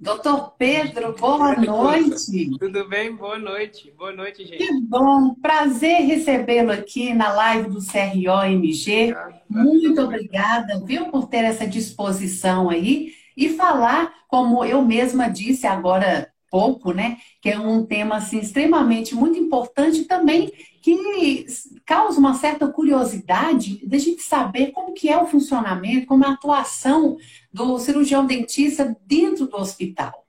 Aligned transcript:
Doutor 0.00 0.54
Pedro, 0.56 1.14
boa 1.14 1.54
noite. 1.56 2.56
Tudo 2.58 2.88
bem? 2.88 3.14
Boa 3.14 3.38
noite. 3.38 3.92
Boa 3.98 4.10
noite, 4.10 4.46
gente. 4.46 4.56
Que 4.56 4.80
bom. 4.80 5.34
Prazer 5.34 6.06
recebê-lo 6.06 6.72
aqui 6.72 7.12
na 7.12 7.30
live 7.30 7.68
do 7.68 7.80
CRO-MG. 7.80 9.14
Muito 9.46 10.00
obrigada, 10.00 10.80
viu, 10.86 11.10
por 11.10 11.28
ter 11.28 11.44
essa 11.44 11.66
disposição 11.66 12.70
aí 12.70 13.12
e 13.36 13.50
falar, 13.50 14.10
como 14.26 14.64
eu 14.64 14.80
mesma 14.80 15.28
disse 15.28 15.66
agora 15.66 16.29
pouco, 16.50 16.92
né? 16.92 17.18
Que 17.40 17.50
é 17.50 17.58
um 17.58 17.86
tema 17.86 18.16
assim, 18.16 18.40
extremamente 18.40 19.14
muito 19.14 19.38
importante 19.38 20.04
também, 20.04 20.52
que 20.82 21.46
causa 21.86 22.18
uma 22.18 22.34
certa 22.34 22.66
curiosidade 22.66 23.86
de 23.86 23.96
a 23.96 23.98
gente 23.98 24.22
saber 24.22 24.72
como 24.72 24.92
que 24.92 25.08
é 25.08 25.16
o 25.16 25.26
funcionamento, 25.26 26.06
como 26.06 26.24
é 26.24 26.28
a 26.28 26.32
atuação 26.32 27.16
do 27.52 27.78
cirurgião 27.78 28.26
dentista 28.26 28.96
dentro 29.06 29.46
do 29.46 29.56
hospital. 29.56 30.26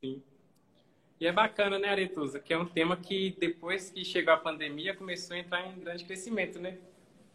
Sim. 0.00 0.22
E 1.20 1.26
é 1.26 1.32
bacana, 1.32 1.78
né, 1.78 1.88
Aretusa? 1.88 2.38
Que 2.38 2.54
é 2.54 2.58
um 2.58 2.66
tema 2.66 2.96
que 2.96 3.36
depois 3.40 3.90
que 3.90 4.04
chegou 4.04 4.32
a 4.32 4.36
pandemia 4.36 4.94
começou 4.94 5.36
a 5.36 5.40
entrar 5.40 5.66
em 5.66 5.80
grande 5.80 6.04
crescimento, 6.04 6.60
né? 6.60 6.78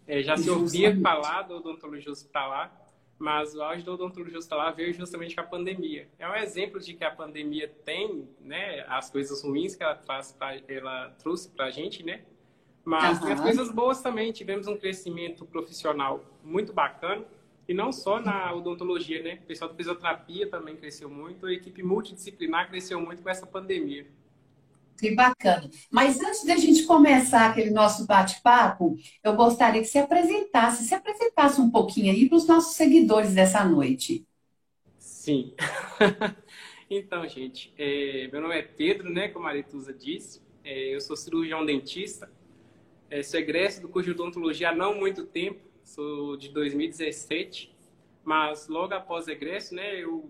É, 0.08 0.24
já 0.24 0.36
se 0.36 0.50
ouvia 0.50 1.00
falar 1.02 1.44
do 1.44 1.58
odontologia 1.58 2.12
hospitalar, 2.12 2.89
mas 3.20 3.54
o 3.54 3.62
auge 3.62 3.84
da 3.84 3.92
odontologia 3.92 4.38
hospitalar 4.38 4.74
veio 4.74 4.94
justamente 4.94 5.36
com 5.36 5.42
a 5.42 5.44
pandemia. 5.44 6.08
É 6.18 6.28
um 6.28 6.36
exemplo 6.36 6.80
de 6.80 6.94
que 6.94 7.04
a 7.04 7.12
pandemia 7.12 7.68
tem, 7.84 8.28
né, 8.40 8.86
as 8.88 9.10
coisas 9.12 9.44
ruins 9.44 9.76
que 9.76 9.84
ela, 9.84 9.96
traz 9.96 10.32
pra, 10.32 10.56
ela 10.70 11.10
trouxe 11.20 11.50
para 11.50 11.66
a 11.66 11.70
gente, 11.70 12.02
né? 12.02 12.22
Mas 12.86 13.20
uhum. 13.20 13.26
tem 13.26 13.34
as 13.34 13.42
coisas 13.42 13.72
boas 13.72 14.02
também. 14.02 14.32
Tivemos 14.32 14.68
um 14.68 14.78
crescimento 14.78 15.46
profissional 15.46 16.24
muito 16.44 16.72
bacana. 16.72 17.26
E 17.68 17.74
não 17.74 17.92
só 17.92 18.20
na 18.20 18.52
odontologia, 18.52 19.22
né? 19.22 19.40
O 19.44 19.46
pessoal 19.46 19.70
da 19.70 19.76
fisioterapia 19.76 20.50
também 20.50 20.76
cresceu 20.76 21.08
muito. 21.10 21.46
A 21.46 21.54
equipe 21.54 21.84
multidisciplinar 21.84 22.68
cresceu 22.70 23.00
muito 23.00 23.22
com 23.22 23.30
essa 23.30 23.46
pandemia. 23.46 24.08
Que 25.00 25.16
bacana. 25.16 25.70
Mas 25.90 26.20
antes 26.20 26.44
da 26.44 26.58
gente 26.58 26.84
começar 26.84 27.50
aquele 27.50 27.70
nosso 27.70 28.06
bate-papo, 28.06 28.98
eu 29.24 29.34
gostaria 29.34 29.82
que 29.82 29.88
você 29.88 30.00
apresentasse, 30.00 30.84
se 30.84 30.94
apresentasse 30.94 31.62
um 31.62 31.72
pouquinho 31.72 32.12
aí 32.12 32.28
para 32.28 32.38
os 32.38 32.46
nossos 32.46 32.76
seguidores 32.76 33.34
dessa 33.34 33.64
noite. 33.64 34.28
Sim. 34.98 35.54
então, 36.90 37.26
gente, 37.30 37.74
é, 37.78 38.28
meu 38.30 38.42
nome 38.42 38.60
é 38.60 38.62
Pedro, 38.62 39.10
né? 39.10 39.30
Como 39.30 39.46
a 39.46 39.50
Marituza 39.50 39.94
disse. 39.94 40.42
É, 40.66 40.94
eu 40.94 41.00
sou 41.00 41.16
cirurgião 41.16 41.66
dentista. 41.66 42.30
É, 43.10 43.24
sou 43.24 43.40
egresso 43.40 43.82
do 43.82 43.88
curso 43.88 44.14
de 44.14 44.20
odontologia 44.20 44.70
há 44.70 44.76
não 44.76 44.94
muito 44.94 45.26
tempo. 45.26 45.62
Sou 45.82 46.36
de 46.36 46.50
2017. 46.50 47.74
Mas 48.26 48.68
logo 48.68 48.94
após 48.94 49.30
egresso, 49.30 49.74
né? 49.74 49.96
Eu 49.96 50.30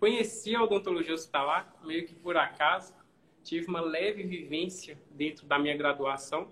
conheci 0.00 0.54
a 0.54 0.62
odontologia 0.62 1.12
hospitalar, 1.12 1.76
meio 1.84 2.06
que 2.06 2.14
por 2.14 2.36
acaso 2.36 2.94
tive 3.42 3.66
uma 3.68 3.80
leve 3.80 4.22
vivência 4.22 4.98
dentro 5.10 5.46
da 5.46 5.58
minha 5.58 5.76
graduação, 5.76 6.48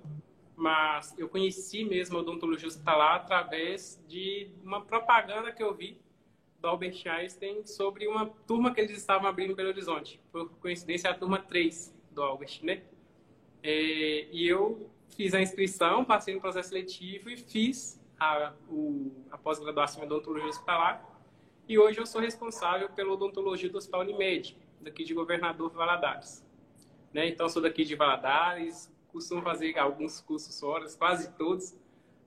mas 0.56 1.18
eu 1.18 1.28
conheci 1.28 1.84
mesmo 1.84 2.18
a 2.18 2.20
odontologia 2.20 2.68
hospitalar 2.68 3.16
através 3.16 4.02
de 4.06 4.50
uma 4.62 4.80
propaganda 4.82 5.52
que 5.52 5.62
eu 5.62 5.74
vi 5.74 5.98
do 6.60 6.68
Albert 6.68 7.02
Einstein 7.06 7.64
sobre 7.66 8.06
uma 8.06 8.26
turma 8.46 8.74
que 8.74 8.80
eles 8.80 8.96
estavam 8.96 9.28
abrindo 9.28 9.52
em 9.52 9.54
Belo 9.54 9.70
Horizonte. 9.70 10.20
Por 10.30 10.50
coincidência, 10.60 11.08
a 11.10 11.14
turma 11.14 11.38
3 11.38 11.94
do 12.10 12.22
Albert, 12.22 12.60
né? 12.62 12.82
É, 13.62 14.28
e 14.30 14.46
eu 14.46 14.90
fiz 15.16 15.32
a 15.34 15.40
inscrição, 15.40 16.04
passei 16.04 16.34
no 16.34 16.40
processo 16.40 16.68
seletivo 16.68 17.30
e 17.30 17.36
fiz 17.36 18.00
a, 18.18 18.52
a 19.30 19.38
pós-graduação 19.38 20.02
em 20.02 20.06
odontologia 20.06 20.48
hospitalar. 20.48 21.06
E 21.66 21.78
hoje 21.78 21.98
eu 21.98 22.06
sou 22.06 22.20
responsável 22.20 22.90
pela 22.90 23.12
odontologia 23.12 23.70
do 23.70 23.78
Hospital 23.78 24.00
Unimed, 24.00 24.56
daqui 24.80 25.04
de 25.04 25.14
Governador 25.14 25.70
Valadares. 25.70 26.44
Né? 27.12 27.28
Então, 27.28 27.48
sou 27.48 27.60
daqui 27.60 27.84
de 27.84 27.94
Valadares, 27.94 28.92
costumo 29.08 29.42
fazer 29.42 29.76
alguns 29.78 30.20
cursos 30.20 30.62
horas, 30.62 30.94
quase 30.94 31.32
todos, 31.36 31.76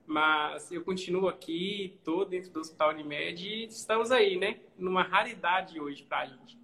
mas 0.06 0.70
eu 0.70 0.84
continuo 0.84 1.28
aqui, 1.28 1.94
estou 1.96 2.24
dentro 2.24 2.50
do 2.50 2.60
Hospital 2.60 2.90
Unimed 2.90 3.48
e 3.48 3.64
estamos 3.64 4.10
aí, 4.10 4.36
né? 4.36 4.60
Numa 4.78 5.02
raridade 5.02 5.80
hoje 5.80 6.02
para 6.02 6.18
a 6.18 6.26
gente, 6.26 6.58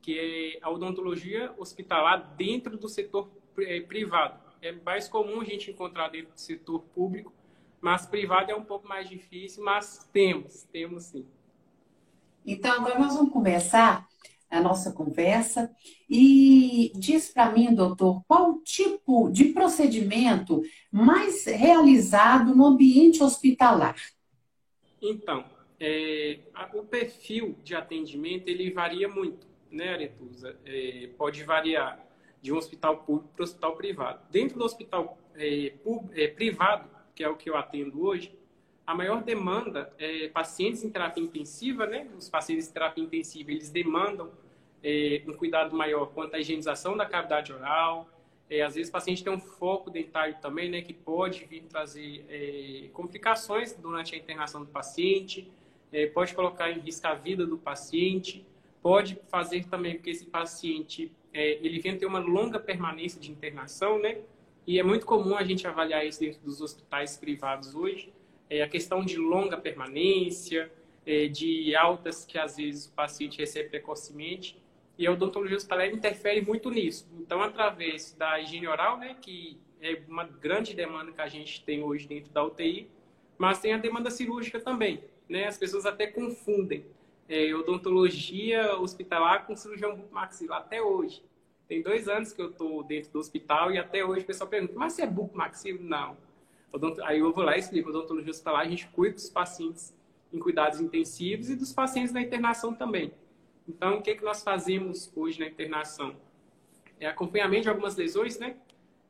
que 0.00 0.18
é 0.18 0.58
a 0.62 0.70
odontologia 0.70 1.52
hospitalar 1.58 2.34
dentro 2.36 2.76
do 2.78 2.88
setor 2.88 3.28
eh, 3.58 3.80
privado. 3.80 4.40
É 4.62 4.72
mais 4.72 5.08
comum 5.08 5.42
a 5.42 5.44
gente 5.44 5.70
encontrar 5.70 6.08
dentro 6.08 6.32
do 6.32 6.40
setor 6.40 6.80
público, 6.94 7.32
mas 7.80 8.06
privado 8.06 8.50
é 8.50 8.56
um 8.56 8.64
pouco 8.64 8.88
mais 8.88 9.08
difícil, 9.08 9.62
mas 9.62 10.08
temos, 10.10 10.62
temos 10.72 11.04
sim. 11.04 11.26
Então, 12.46 12.72
agora 12.76 12.98
nós 12.98 13.14
vamos 13.14 13.32
começar 13.32 14.08
a 14.50 14.60
nossa 14.60 14.92
conversa. 14.92 15.70
E 16.08 16.92
diz 16.94 17.32
para 17.32 17.50
mim, 17.50 17.74
doutor, 17.74 18.22
qual 18.26 18.58
tipo 18.62 19.30
de 19.30 19.46
procedimento 19.46 20.62
mais 20.90 21.44
realizado 21.46 22.54
no 22.54 22.66
ambiente 22.66 23.22
hospitalar? 23.22 23.96
Então, 25.00 25.44
é, 25.78 26.38
o 26.74 26.82
perfil 26.82 27.56
de 27.62 27.74
atendimento 27.74 28.48
ele 28.48 28.70
varia 28.70 29.08
muito, 29.08 29.46
né, 29.70 29.90
Aretusa? 29.90 30.58
É, 30.64 31.10
pode 31.18 31.42
variar 31.44 32.04
de 32.40 32.52
um 32.52 32.56
hospital 32.56 32.98
público 32.98 33.28
para 33.34 33.42
um 33.42 33.44
hospital 33.44 33.76
privado. 33.76 34.20
Dentro 34.30 34.58
do 34.58 34.64
hospital 34.64 35.18
é, 35.34 35.72
é, 36.12 36.28
privado, 36.28 36.88
que 37.14 37.22
é 37.22 37.28
o 37.28 37.36
que 37.36 37.50
eu 37.50 37.56
atendo 37.56 38.04
hoje, 38.04 38.32
a 38.86 38.94
maior 38.94 39.22
demanda 39.22 39.92
é 39.98 40.28
pacientes 40.28 40.84
em 40.84 40.90
terapia 40.90 41.22
intensiva, 41.22 41.86
né? 41.86 42.06
Os 42.16 42.28
pacientes 42.28 42.68
em 42.68 42.72
terapia 42.72 43.02
intensiva, 43.02 43.50
eles 43.50 43.68
demandam 43.68 44.30
é, 44.82 45.22
um 45.26 45.32
cuidado 45.32 45.76
maior 45.76 46.06
quanto 46.06 46.36
à 46.36 46.38
higienização 46.38 46.96
da 46.96 47.04
cavidade 47.04 47.52
oral. 47.52 48.08
É, 48.48 48.62
às 48.62 48.76
vezes 48.76 48.88
o 48.88 48.92
paciente 48.92 49.24
tem 49.24 49.32
um 49.32 49.40
foco 49.40 49.90
dentário 49.90 50.36
também, 50.40 50.70
né? 50.70 50.82
Que 50.82 50.94
pode 50.94 51.44
vir 51.46 51.62
trazer 51.62 52.24
é, 52.28 52.88
complicações 52.92 53.72
durante 53.74 54.14
a 54.14 54.18
internação 54.18 54.60
do 54.60 54.68
paciente, 54.68 55.50
é, 55.92 56.06
pode 56.06 56.32
colocar 56.32 56.70
em 56.70 56.78
risco 56.78 57.08
a 57.08 57.14
vida 57.14 57.44
do 57.44 57.58
paciente, 57.58 58.46
pode 58.80 59.18
fazer 59.28 59.64
também 59.66 59.98
que 59.98 60.10
esse 60.10 60.26
paciente 60.26 61.10
é, 61.34 61.58
ele 61.60 61.80
venha 61.80 61.98
ter 61.98 62.06
uma 62.06 62.20
longa 62.20 62.60
permanência 62.60 63.20
de 63.20 63.32
internação, 63.32 63.98
né? 63.98 64.18
E 64.64 64.78
é 64.78 64.82
muito 64.84 65.04
comum 65.04 65.36
a 65.36 65.42
gente 65.42 65.66
avaliar 65.66 66.06
isso 66.06 66.20
dentro 66.20 66.40
dos 66.40 66.60
hospitais 66.60 67.16
privados 67.16 67.74
hoje 67.74 68.14
é, 68.48 68.62
a 68.62 68.68
questão 68.68 69.04
de 69.04 69.16
longa 69.16 69.56
permanência, 69.56 70.70
é, 71.04 71.28
de 71.28 71.74
altas 71.76 72.24
que 72.24 72.38
às 72.38 72.56
vezes 72.56 72.86
o 72.86 72.92
paciente 72.92 73.38
recebe 73.38 73.68
precocemente. 73.68 74.56
E 74.98 75.06
a 75.06 75.12
odontologia 75.12 75.56
hospitalar 75.56 75.88
interfere 75.88 76.40
muito 76.40 76.70
nisso. 76.70 77.06
Então, 77.20 77.42
através 77.42 78.14
da 78.14 78.40
higiene 78.40 78.66
oral, 78.66 78.98
né, 78.98 79.14
que 79.20 79.58
é 79.80 80.00
uma 80.08 80.24
grande 80.24 80.74
demanda 80.74 81.12
que 81.12 81.20
a 81.20 81.28
gente 81.28 81.62
tem 81.64 81.82
hoje 81.82 82.08
dentro 82.08 82.32
da 82.32 82.42
UTI, 82.42 82.88
mas 83.36 83.60
tem 83.60 83.74
a 83.74 83.78
demanda 83.78 84.10
cirúrgica 84.10 84.58
também. 84.58 85.04
Né? 85.28 85.46
As 85.46 85.58
pessoas 85.58 85.84
até 85.84 86.06
confundem 86.06 86.84
é, 87.28 87.54
odontologia 87.54 88.76
hospitalar 88.78 89.46
com 89.46 89.54
cirurgião 89.54 89.94
bucomaxilar 89.96 90.60
até 90.60 90.80
hoje. 90.80 91.22
Tem 91.68 91.82
dois 91.82 92.08
anos 92.08 92.32
que 92.32 92.40
eu 92.40 92.50
estou 92.50 92.82
dentro 92.82 93.12
do 93.12 93.18
hospital 93.18 93.72
e 93.72 93.78
até 93.78 94.04
hoje 94.04 94.22
o 94.22 94.26
pessoal 94.26 94.48
pergunta, 94.48 94.72
mas 94.76 94.98
é 94.98 95.06
bucomaxilar? 95.06 95.82
Não. 95.82 96.16
Aí 97.04 97.20
eu 97.20 97.32
vou 97.32 97.44
lá 97.44 97.56
e 97.56 97.60
explico. 97.60 97.90
Odontologia 97.90 98.30
hospitalar, 98.30 98.62
a 98.62 98.68
gente 98.68 98.86
cuida 98.88 99.14
dos 99.14 99.30
pacientes 99.30 99.94
em 100.32 100.38
cuidados 100.38 100.80
intensivos 100.80 101.48
e 101.48 101.56
dos 101.56 101.72
pacientes 101.72 102.12
na 102.12 102.20
internação 102.20 102.74
também. 102.74 103.12
Então, 103.68 103.98
o 103.98 104.02
que, 104.02 104.10
é 104.10 104.14
que 104.14 104.24
nós 104.24 104.42
fazemos 104.42 105.10
hoje 105.14 105.40
na 105.40 105.46
internação? 105.46 106.16
É 107.00 107.06
acompanhamento 107.06 107.62
de 107.62 107.68
algumas 107.68 107.96
lesões, 107.96 108.38
né? 108.38 108.56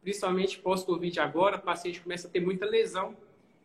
Principalmente 0.03 0.59
pós-Covid 0.59 1.21
agora, 1.21 1.57
o 1.57 1.61
paciente 1.63 2.01
começa 2.01 2.29
a 2.29 2.31
ter 2.31 2.41
muita 2.41 2.65
lesão 2.65 3.17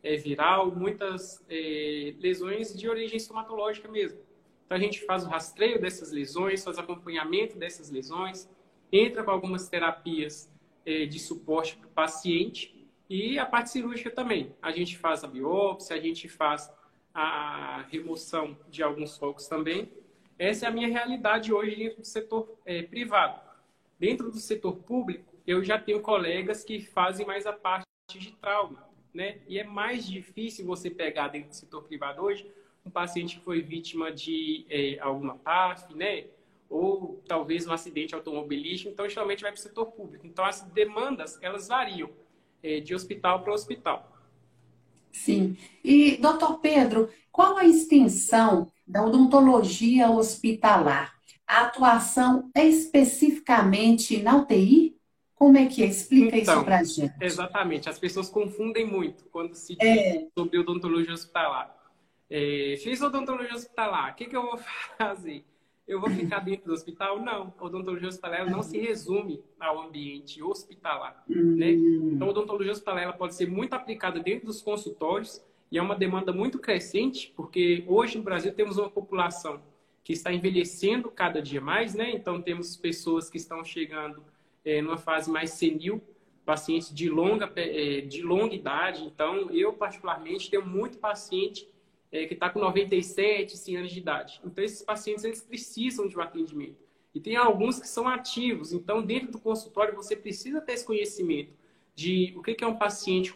é, 0.04 0.16
viral, 0.16 0.72
muitas 0.72 1.44
é, 1.50 2.14
lesões 2.20 2.78
de 2.78 2.90
origem 2.90 3.18
estomatológica 3.18 3.88
mesmo. 3.88 4.20
Então, 4.66 4.78
a 4.78 4.82
gente 4.82 5.06
faz 5.06 5.24
o 5.24 5.28
rastreio 5.28 5.80
dessas 5.80 6.12
lesões, 6.12 6.64
faz 6.64 6.78
acompanhamento 6.78 7.58
dessas 7.58 7.90
lesões, 7.90 8.50
entra 8.92 9.24
com 9.24 9.32
algumas 9.32 9.70
terapias 9.70 10.52
é, 10.86 11.06
de 11.06 11.20
suporte 11.20 11.78
para 11.78 11.88
o 11.88 11.92
paciente 11.92 12.81
e 13.12 13.38
a 13.38 13.46
parte 13.46 13.72
cirúrgica 13.72 14.10
também. 14.10 14.56
A 14.62 14.72
gente 14.72 14.98
faz 14.98 15.22
a 15.22 15.28
biópsia, 15.28 15.98
a 15.98 16.00
gente 16.00 16.30
faz 16.30 16.72
a 17.14 17.82
remoção 17.90 18.58
de 18.70 18.82
alguns 18.82 19.18
focos 19.18 19.50
também. 19.50 19.92
Essa 20.40 20.66
é 20.66 20.70
a 20.70 20.72
minha 20.72 20.88
realidade 20.88 21.54
hoje 21.54 21.76
dentro 21.76 22.00
do 22.00 22.08
setor 22.08 22.58
é, 22.64 22.84
privado. 22.84 23.42
Dentro 24.00 24.32
do 24.32 24.38
setor 24.38 24.78
público, 24.78 25.26
eu 25.46 25.62
já 25.62 25.78
tenho 25.78 26.00
colegas 26.00 26.64
que 26.64 26.80
fazem 26.80 27.26
mais 27.26 27.46
a 27.46 27.52
parte 27.52 27.86
de 28.14 28.32
trauma, 28.32 28.88
né? 29.14 29.40
E 29.46 29.60
é 29.60 29.64
mais 29.66 30.08
difícil 30.08 30.66
você 30.66 30.90
pegar 30.90 31.28
dentro 31.28 31.50
do 31.50 31.56
setor 31.56 31.84
privado 31.84 32.22
hoje 32.22 32.50
um 32.86 32.90
paciente 32.90 33.40
que 33.40 33.44
foi 33.44 33.62
vítima 33.62 34.10
de 34.10 34.66
é, 34.70 34.98
alguma 35.02 35.38
PAF, 35.38 35.94
né? 35.94 36.28
Ou 36.70 37.22
talvez 37.28 37.68
um 37.68 37.74
acidente 37.74 38.16
automobilístico. 38.16 38.90
Então, 38.90 39.10
geralmente 39.10 39.42
vai 39.42 39.52
para 39.52 39.60
o 39.60 39.62
setor 39.62 39.88
público. 39.88 40.26
Então, 40.26 40.46
as 40.46 40.62
demandas, 40.62 41.38
elas 41.42 41.68
variam 41.68 42.10
de 42.62 42.94
hospital 42.94 43.42
para 43.42 43.54
hospital. 43.54 44.12
Sim. 45.12 45.58
E, 45.84 46.18
doutor 46.18 46.60
Pedro, 46.60 47.10
qual 47.32 47.58
a 47.58 47.66
extensão 47.66 48.72
da 48.88 49.04
odontologia 49.04 50.10
hospitalar? 50.10 51.22
a 51.52 51.64
atuação 51.64 52.50
é 52.56 52.66
especificamente 52.66 54.24
na 54.24 54.38
UTI? 54.38 54.96
Como 55.36 55.58
é 55.58 55.66
que 55.66 55.84
é? 55.84 55.88
Explica 55.88 56.38
então, 56.38 56.56
isso 56.56 56.64
pra 56.64 56.82
gente. 56.82 57.14
Exatamente. 57.20 57.90
As 57.90 58.00
pessoas 58.00 58.30
confundem 58.30 58.86
muito 58.86 59.26
quando 59.26 59.54
se 59.54 59.76
diz 59.76 59.86
é. 59.86 60.28
sobre 60.34 60.60
odontologia 60.60 61.14
hospitalar. 61.14 61.76
É, 62.30 62.78
fiz 62.82 63.02
odontologia 63.02 63.54
hospitalar, 63.54 64.14
o 64.14 64.16
que, 64.16 64.28
que 64.28 64.38
eu 64.38 64.44
vou 64.44 64.58
fazer? 64.98 65.44
Eu 65.92 66.00
vou 66.00 66.10
ficar 66.10 66.40
dentro 66.40 66.68
do 66.68 66.74
hospital? 66.74 67.20
Não. 67.20 67.54
A 67.58 67.66
odontologia 67.66 68.08
hospitalar 68.08 68.50
não 68.50 68.64
se 68.64 68.80
resume 68.80 69.44
ao 69.60 69.82
ambiente 69.82 70.42
hospitalar. 70.42 71.22
Né? 71.28 71.72
Hum. 71.74 72.12
Então, 72.14 72.28
a 72.28 72.32
odontologia 72.32 72.72
hospitalar 72.72 73.18
pode 73.18 73.36
ser 73.36 73.50
muito 73.50 73.74
aplicada 73.74 74.22
dentro 74.22 74.46
dos 74.46 74.62
consultórios 74.62 75.42
e 75.70 75.78
é 75.78 75.82
uma 75.82 75.94
demanda 75.94 76.32
muito 76.32 76.60
crescente, 76.60 77.34
porque 77.36 77.84
hoje 77.88 78.18
no 78.18 78.24
Brasil 78.24 78.54
temos 78.54 78.78
uma 78.78 78.90
população 78.90 79.62
que 80.02 80.14
está 80.14 80.32
envelhecendo 80.32 81.12
cada 81.12 81.42
dia 81.42 81.60
mais, 81.60 81.94
né? 81.94 82.10
Então, 82.12 82.42
temos 82.42 82.78
pessoas 82.78 83.30
que 83.30 83.38
estão 83.38 83.62
chegando 83.62 84.24
é, 84.64 84.82
numa 84.82 84.98
fase 84.98 85.30
mais 85.30 85.52
senil, 85.52 86.02
pacientes 86.46 86.94
de 86.94 87.10
longa, 87.10 87.52
é, 87.58 88.00
de 88.00 88.22
longa 88.22 88.56
idade. 88.56 89.04
Então, 89.04 89.52
eu, 89.52 89.74
particularmente, 89.74 90.50
tenho 90.50 90.66
muito 90.66 90.98
paciente 91.00 91.68
é, 92.12 92.26
que 92.26 92.34
está 92.34 92.50
com 92.50 92.60
97, 92.60 93.58
100 93.58 93.78
anos 93.78 93.92
de 93.92 94.00
idade. 94.00 94.42
Então, 94.44 94.64
esses 94.64 94.82
pacientes 94.82 95.24
eles 95.24 95.42
precisam 95.42 96.08
de 96.08 96.18
um 96.18 96.22
atendimento. 96.22 96.78
E 97.14 97.20
tem 97.20 97.36
alguns 97.36 97.80
que 97.80 97.88
são 97.88 98.08
ativos. 98.08 98.72
Então, 98.74 99.02
dentro 99.02 99.32
do 99.32 99.40
consultório, 99.40 99.96
você 99.96 100.16
precisa 100.16 100.62
ter 100.62 100.74
esse 100.74 100.86
conhecimento 100.86 101.54
de 101.94 102.34
o 102.38 102.42
que 102.42 102.64
é 102.64 102.68
um 102.68 102.78
paciente 102.78 103.34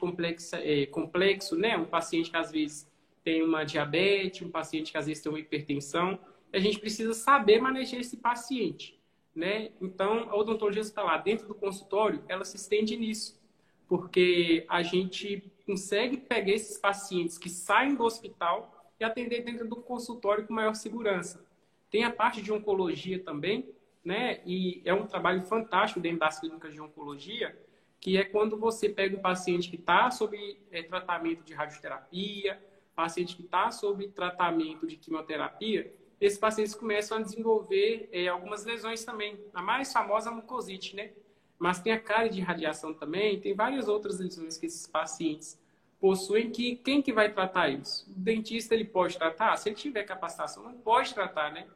é, 0.53 0.85
complexo 0.85 1.55
né? 1.55 1.77
Um 1.77 1.85
paciente 1.85 2.31
que 2.31 2.37
às 2.37 2.51
vezes 2.51 2.89
tem 3.23 3.43
uma 3.43 3.63
diabetes, 3.63 4.41
um 4.41 4.51
paciente 4.51 4.91
que 4.91 4.97
às 4.97 5.07
vezes 5.07 5.21
tem 5.21 5.31
uma 5.31 5.39
hipertensão. 5.39 6.19
A 6.53 6.59
gente 6.59 6.79
precisa 6.79 7.13
saber 7.13 7.59
manejar 7.59 7.99
esse 7.99 8.17
paciente, 8.17 8.99
né? 9.35 9.71
Então, 9.81 10.29
a 10.29 10.35
odontologia 10.35 10.81
está 10.81 11.03
lá 11.03 11.17
dentro 11.17 11.47
do 11.47 11.55
consultório, 11.55 12.23
ela 12.29 12.45
se 12.45 12.55
estende 12.55 12.95
nisso, 12.95 13.37
porque 13.87 14.65
a 14.69 14.81
gente 14.81 15.51
consegue 15.65 16.17
pegar 16.17 16.51
esses 16.51 16.77
pacientes 16.77 17.37
que 17.37 17.49
saem 17.49 17.95
do 17.95 18.03
hospital 18.03 18.93
e 18.99 19.03
atender 19.03 19.43
dentro 19.43 19.67
do 19.67 19.77
consultório 19.77 20.45
com 20.45 20.53
maior 20.53 20.75
segurança. 20.75 21.45
Tem 21.89 22.03
a 22.03 22.11
parte 22.11 22.41
de 22.41 22.51
oncologia 22.51 23.19
também, 23.19 23.69
né? 24.03 24.41
E 24.45 24.81
é 24.85 24.93
um 24.93 25.05
trabalho 25.05 25.41
fantástico 25.43 25.99
dentro 25.99 26.19
das 26.19 26.39
clínicas 26.39 26.73
de 26.73 26.81
oncologia, 26.81 27.57
que 27.99 28.17
é 28.17 28.23
quando 28.23 28.57
você 28.57 28.87
pega 28.87 29.17
um 29.17 29.21
paciente 29.21 29.69
que 29.69 29.75
está 29.75 30.11
sob 30.11 30.37
é, 30.71 30.83
tratamento 30.83 31.43
de 31.43 31.53
radioterapia, 31.53 32.61
paciente 32.95 33.35
que 33.35 33.43
está 33.43 33.71
sob 33.71 34.07
tratamento 34.09 34.87
de 34.87 34.95
quimioterapia, 34.95 35.93
esses 36.19 36.39
pacientes 36.39 36.73
começam 36.73 37.17
a 37.17 37.21
desenvolver 37.21 38.07
é, 38.11 38.27
algumas 38.27 38.63
lesões 38.63 39.03
também. 39.03 39.37
A 39.53 39.61
mais 39.61 39.91
famosa 39.91 40.31
mucosite, 40.31 40.95
né? 40.95 41.11
Mas 41.57 41.79
tem 41.79 41.93
a 41.93 41.99
cárie 41.99 42.29
de 42.29 42.41
radiação 42.41 42.93
também, 42.93 43.39
tem 43.39 43.53
várias 43.53 43.87
outras 43.87 44.19
lesões 44.19 44.57
que 44.57 44.65
esses 44.65 44.85
pacientes 44.85 45.57
possuem 45.99 46.51
que 46.51 46.75
quem 46.75 47.01
que 47.01 47.13
vai 47.13 47.31
tratar 47.31 47.69
isso? 47.69 48.09
O 48.09 48.19
dentista 48.19 48.75
ele 48.75 48.85
pode 48.85 49.17
tratar? 49.17 49.55
Se 49.57 49.69
ele 49.69 49.75
tiver 49.75 50.03
capacitação, 50.03 50.63
não 50.63 50.73
pode 50.73 51.13
tratar, 51.13 51.51
né? 51.51 51.67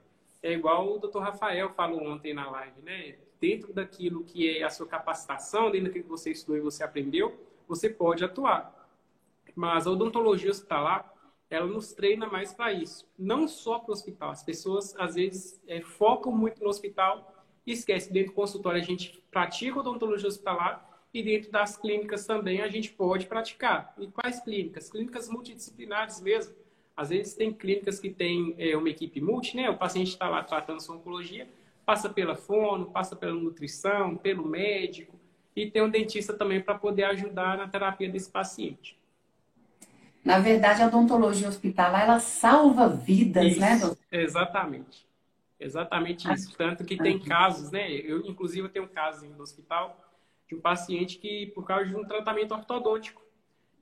É 0.42 0.54
igual 0.54 0.96
o 0.96 1.00
Dr. 1.00 1.20
Rafael 1.20 1.70
falou 1.70 2.04
ontem 2.04 2.34
na 2.34 2.50
live, 2.50 2.82
né? 2.82 3.16
Dentro 3.40 3.74
daquilo 3.74 4.24
que 4.24 4.58
é 4.58 4.64
a 4.64 4.70
sua 4.70 4.86
capacitação, 4.86 5.72
dentro 5.72 5.88
daquilo 5.88 6.04
que 6.04 6.10
você 6.10 6.32
estudou 6.32 6.58
e 6.58 6.62
você 6.62 6.84
aprendeu, 6.84 7.40
você 7.68 7.90
pode 7.90 8.24
atuar. 8.24 8.74
Mas 9.56 9.88
a 9.88 9.92
odontologia 9.92 10.52
hospitalar, 10.52 11.12
ela 11.50 11.66
nos 11.66 11.94
treina 11.94 12.28
mais 12.28 12.54
para 12.54 12.72
isso. 12.72 13.08
Não 13.18 13.48
só 13.48 13.80
para 13.80 13.92
o 13.92 13.94
hospital. 13.94 14.30
As 14.32 14.44
pessoas, 14.44 14.96
às 14.98 15.16
vezes, 15.16 15.60
é, 15.68 15.82
focam 15.82 16.32
muito 16.32 16.62
no 16.62 16.70
hospital 16.70 17.34
e 17.66 17.72
esquecem. 17.72 18.12
Dentro 18.12 18.32
do 18.32 18.36
consultório, 18.36 18.82
a 18.82 18.84
gente 18.84 19.22
pratica 19.32 19.80
odontologia 19.80 20.28
hospitalar 20.28 20.88
e 21.14 21.24
dentro 21.24 21.52
das 21.52 21.78
clínicas 21.78 22.26
também 22.26 22.62
a 22.62 22.68
gente 22.68 22.92
pode 22.92 23.26
praticar. 23.26 23.94
E 23.98 24.08
quais 24.08 24.40
clínicas? 24.40 24.90
Clínicas 24.90 25.30
multidisciplinares 25.30 26.22
mesmo. 26.22 26.54
Às 26.96 27.10
vezes 27.10 27.34
tem 27.34 27.54
clínicas 27.54 28.00
que 28.00 28.10
tem 28.10 28.56
é, 28.58 28.76
uma 28.76 28.90
equipe 28.90 29.22
multi, 29.22 29.56
né? 29.56 29.70
O 29.70 29.78
paciente 29.78 30.10
está 30.10 30.30
lá 30.30 30.44
tratando 30.44 30.82
sua 30.82 30.96
oncologia, 30.96 31.48
passa 31.86 32.10
pela 32.10 32.36
fono, 32.36 32.88
passa 32.88 33.16
pela 33.16 33.34
nutrição, 33.34 34.16
pelo 34.16 34.46
médico 34.46 35.18
e 35.56 35.70
tem 35.70 35.82
um 35.82 35.90
dentista 35.90 36.34
também 36.34 36.62
para 36.62 36.76
poder 36.76 37.06
ajudar 37.06 37.58
na 37.58 37.68
terapia 37.68 38.10
desse 38.10 38.30
paciente. 38.30 38.98
Na 40.24 40.40
verdade, 40.40 40.84
a 40.84 40.88
odontologia 40.88 41.48
hospitalar, 41.48 42.04
ela 42.04 42.20
salva 42.20 42.88
vidas, 42.88 43.46
isso, 43.46 43.60
né, 43.60 43.78
doutor? 43.78 43.98
Exatamente. 44.12 45.09
Exatamente 45.60 46.32
isso. 46.32 46.56
Tanto 46.58 46.86
que 46.86 46.96
tem 46.96 47.20
casos, 47.20 47.70
né? 47.70 47.92
Eu, 47.92 48.26
inclusive, 48.26 48.68
eu 48.68 48.72
tenho 48.72 48.86
um 48.86 48.90
caso 48.90 49.28
no 49.28 49.44
hospital 49.44 50.00
de 50.48 50.56
um 50.56 50.62
paciente 50.62 51.18
que, 51.18 51.48
por 51.48 51.66
causa 51.66 51.86
de 51.86 51.96
um 51.96 52.06
tratamento 52.06 52.54
ortodôntico, 52.54 53.22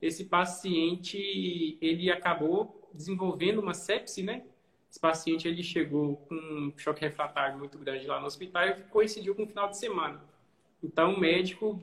esse 0.02 0.24
paciente, 0.24 1.78
ele 1.80 2.10
acabou 2.10 2.90
desenvolvendo 2.92 3.60
uma 3.60 3.74
sepse, 3.74 4.22
né? 4.22 4.44
Esse 4.90 4.98
paciente, 4.98 5.46
ele 5.46 5.62
chegou 5.62 6.16
com 6.28 6.34
um 6.34 6.72
choque 6.76 7.00
refratário 7.00 7.58
muito 7.58 7.78
grande 7.78 8.06
lá 8.06 8.18
no 8.18 8.26
hospital 8.26 8.66
e 8.66 8.74
coincidiu 8.84 9.34
com 9.34 9.44
o 9.44 9.46
final 9.46 9.68
de 9.68 9.78
semana. 9.78 10.22
Então, 10.82 11.14
o 11.14 11.20
médico 11.20 11.82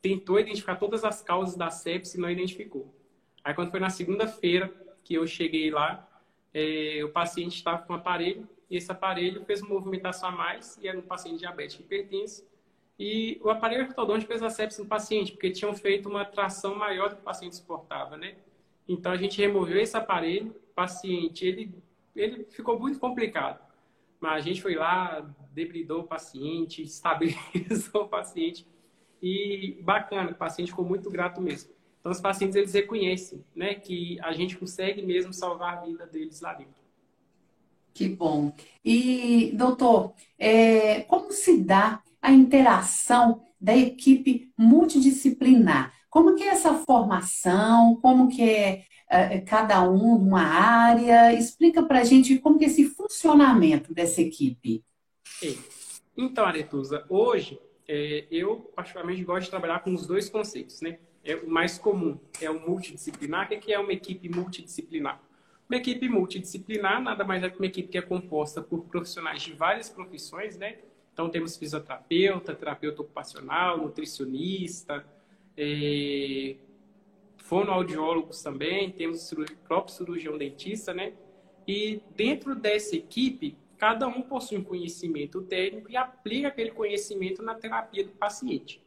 tentou 0.00 0.38
identificar 0.38 0.76
todas 0.76 1.04
as 1.04 1.22
causas 1.22 1.56
da 1.56 1.70
sepse 1.70 2.16
e 2.16 2.20
não 2.20 2.30
identificou. 2.30 2.94
Aí, 3.42 3.54
quando 3.54 3.70
foi 3.70 3.80
na 3.80 3.90
segunda-feira 3.90 4.72
que 5.02 5.14
eu 5.14 5.26
cheguei 5.26 5.70
lá, 5.70 6.08
é, 6.52 7.00
o 7.04 7.10
paciente 7.10 7.56
estava 7.56 7.82
com 7.82 7.92
um 7.92 7.96
aparelho 7.96 8.48
esse 8.70 8.90
aparelho 8.90 9.44
fez 9.44 9.60
uma 9.60 9.70
movimentação 9.70 10.30
a 10.30 10.32
mais 10.32 10.78
e 10.82 10.88
era 10.88 10.98
um 10.98 11.02
paciente 11.02 11.38
diabético 11.38 11.82
hipertenso 11.82 12.46
e 12.98 13.40
o 13.42 13.50
aparelho 13.50 13.86
ortodôntico 13.86 14.28
fez 14.28 14.42
a 14.42 14.50
sepsis 14.50 14.78
no 14.78 14.86
paciente, 14.86 15.32
porque 15.32 15.50
tinham 15.50 15.74
feito 15.74 16.08
uma 16.08 16.24
tração 16.24 16.76
maior 16.76 17.08
do 17.08 17.16
que 17.16 17.22
o 17.22 17.24
paciente 17.24 17.56
suportava, 17.56 18.16
né? 18.16 18.36
Então 18.88 19.10
a 19.10 19.16
gente 19.16 19.40
removeu 19.40 19.80
esse 19.80 19.96
aparelho, 19.96 20.50
o 20.50 20.74
paciente, 20.74 21.44
ele, 21.44 21.74
ele 22.14 22.44
ficou 22.44 22.78
muito 22.78 22.98
complicado. 22.98 23.60
Mas 24.20 24.36
a 24.36 24.40
gente 24.40 24.62
foi 24.62 24.74
lá, 24.74 25.28
debridou 25.52 26.00
o 26.02 26.06
paciente, 26.06 26.82
estabilizou 26.82 28.02
o 28.02 28.08
paciente. 28.08 28.66
E 29.20 29.78
bacana, 29.82 30.30
o 30.30 30.34
paciente 30.34 30.70
ficou 30.70 30.84
muito 30.84 31.10
grato 31.10 31.40
mesmo. 31.40 31.72
Então 31.98 32.12
os 32.12 32.20
pacientes, 32.20 32.54
eles 32.54 32.72
reconhecem, 32.72 33.44
né, 33.56 33.74
que 33.74 34.20
a 34.20 34.32
gente 34.32 34.56
consegue 34.56 35.02
mesmo 35.02 35.32
salvar 35.32 35.78
a 35.78 35.80
vida 35.80 36.06
deles 36.06 36.40
lá 36.40 36.52
dentro. 36.52 36.83
Que 37.94 38.08
bom. 38.08 38.52
E, 38.84 39.52
doutor, 39.54 40.12
é, 40.38 41.02
como 41.02 41.32
se 41.32 41.58
dá 41.58 42.02
a 42.20 42.32
interação 42.32 43.42
da 43.60 43.76
equipe 43.76 44.52
multidisciplinar. 44.58 45.94
Como 46.10 46.34
que 46.34 46.42
é 46.42 46.48
essa 46.48 46.74
formação? 46.74 47.98
Como 48.02 48.28
que 48.28 48.42
é, 48.42 48.84
é 49.08 49.40
cada 49.40 49.82
um 49.88 50.16
uma 50.16 50.42
área? 50.42 51.32
Explica 51.32 51.82
para 51.82 52.00
a 52.00 52.04
gente 52.04 52.38
como 52.38 52.58
que 52.58 52.64
é 52.64 52.68
esse 52.68 52.84
funcionamento 52.84 53.94
dessa 53.94 54.20
equipe. 54.20 54.84
Então, 56.16 56.44
Aretusa, 56.44 57.04
hoje 57.08 57.58
é, 57.88 58.26
eu 58.30 58.70
particularmente 58.76 59.24
gosto 59.24 59.44
de 59.44 59.50
trabalhar 59.50 59.80
com 59.80 59.94
os 59.94 60.06
dois 60.06 60.28
conceitos, 60.28 60.80
né? 60.80 60.98
É 61.24 61.36
o 61.36 61.48
mais 61.48 61.78
comum 61.78 62.18
é 62.40 62.50
o 62.50 62.60
multidisciplinar. 62.68 63.46
O 63.46 63.58
que 63.58 63.72
é 63.72 63.78
uma 63.78 63.92
equipe 63.92 64.28
multidisciplinar? 64.28 65.22
Uma 65.68 65.78
equipe 65.78 66.08
multidisciplinar 66.08 67.02
nada 67.02 67.24
mais 67.24 67.42
é 67.42 67.48
que 67.48 67.56
uma 67.56 67.66
equipe 67.66 67.88
que 67.88 67.98
é 67.98 68.02
composta 68.02 68.60
por 68.60 68.84
profissionais 68.84 69.42
de 69.42 69.52
várias 69.52 69.88
profissões, 69.88 70.58
né? 70.58 70.78
Então, 71.12 71.30
temos 71.30 71.56
fisioterapeuta, 71.56 72.54
terapeuta 72.54 73.02
ocupacional, 73.02 73.78
nutricionista, 73.78 75.06
é, 75.56 76.56
fonoaudiólogos 77.38 78.42
também, 78.42 78.90
temos 78.90 79.30
o 79.32 79.44
próprio 79.66 79.94
cirurgião 79.94 80.36
dentista, 80.36 80.92
né? 80.92 81.12
E 81.66 82.02
dentro 82.14 82.54
dessa 82.54 82.96
equipe, 82.96 83.56
cada 83.78 84.06
um 84.06 84.22
possui 84.22 84.58
um 84.58 84.64
conhecimento 84.64 85.42
técnico 85.42 85.90
e 85.90 85.96
aplica 85.96 86.48
aquele 86.48 86.70
conhecimento 86.70 87.42
na 87.42 87.54
terapia 87.54 88.04
do 88.04 88.10
paciente. 88.12 88.82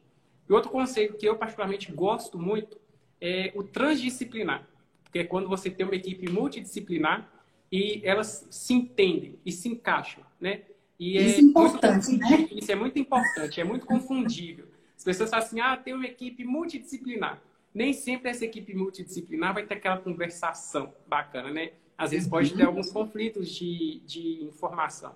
E 0.48 0.52
outro 0.52 0.70
conceito 0.70 1.16
que 1.16 1.26
eu 1.26 1.36
particularmente 1.36 1.92
gosto 1.92 2.38
muito 2.38 2.78
é 3.20 3.52
o 3.54 3.62
transdisciplinar, 3.62 4.68
que 5.12 5.18
é 5.20 5.24
quando 5.24 5.48
você 5.48 5.70
tem 5.70 5.86
uma 5.86 5.94
equipe 5.94 6.30
multidisciplinar 6.30 7.30
e 7.70 8.00
elas 8.04 8.46
se 8.50 8.74
entendem 8.74 9.38
e 9.44 9.52
se 9.52 9.68
encaixam, 9.68 10.24
né? 10.40 10.62
E 10.98 11.16
é 11.16 11.22
isso 11.22 11.38
é 11.38 11.42
importante, 11.42 12.16
né? 12.16 12.48
Isso 12.50 12.72
é 12.72 12.74
muito 12.74 12.98
importante, 12.98 13.60
é 13.60 13.64
muito 13.64 13.86
confundível. 13.86 14.66
As 14.96 15.04
pessoas 15.04 15.30
falam 15.30 15.44
assim, 15.44 15.60
ah, 15.60 15.76
tem 15.76 15.94
uma 15.94 16.06
equipe 16.06 16.44
multidisciplinar. 16.44 17.40
Nem 17.72 17.92
sempre 17.92 18.30
essa 18.30 18.44
equipe 18.44 18.74
multidisciplinar 18.74 19.54
vai 19.54 19.64
ter 19.64 19.74
aquela 19.74 19.98
conversação 19.98 20.92
bacana, 21.06 21.50
né? 21.50 21.72
Às 21.96 22.10
vezes 22.10 22.28
pode 22.28 22.54
ter 22.54 22.64
alguns 22.64 22.90
conflitos 22.90 23.50
de, 23.50 24.00
de 24.06 24.44
informação. 24.44 25.14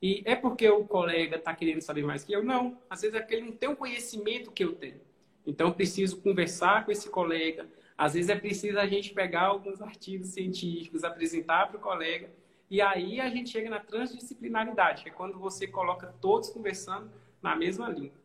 E 0.00 0.22
é 0.24 0.36
porque 0.36 0.68
o 0.68 0.84
colega 0.84 1.36
está 1.36 1.54
querendo 1.54 1.80
saber 1.80 2.04
mais 2.04 2.22
que 2.22 2.32
eu? 2.32 2.44
Não. 2.44 2.76
Às 2.90 3.00
vezes 3.00 3.16
é 3.16 3.20
porque 3.20 3.34
ele 3.36 3.46
não 3.46 3.52
tem 3.52 3.68
o 3.68 3.76
conhecimento 3.76 4.50
que 4.50 4.62
eu 4.62 4.74
tenho. 4.74 5.00
Então, 5.46 5.68
eu 5.68 5.74
preciso 5.74 6.20
conversar 6.20 6.84
com 6.84 6.92
esse 6.92 7.08
colega. 7.08 7.66
Às 7.96 8.14
vezes 8.14 8.28
é 8.28 8.36
preciso 8.36 8.78
a 8.78 8.86
gente 8.86 9.12
pegar 9.14 9.42
alguns 9.42 9.80
artigos 9.80 10.28
científicos, 10.28 11.04
apresentar 11.04 11.68
para 11.68 11.76
o 11.76 11.80
colega 11.80 12.28
E 12.70 12.80
aí 12.80 13.20
a 13.20 13.30
gente 13.30 13.50
chega 13.50 13.70
na 13.70 13.78
transdisciplinaridade, 13.78 15.04
que 15.04 15.10
é 15.10 15.12
quando 15.12 15.38
você 15.38 15.66
coloca 15.66 16.12
todos 16.20 16.50
conversando 16.50 17.10
na 17.42 17.54
mesma 17.54 17.88
língua. 17.88 18.18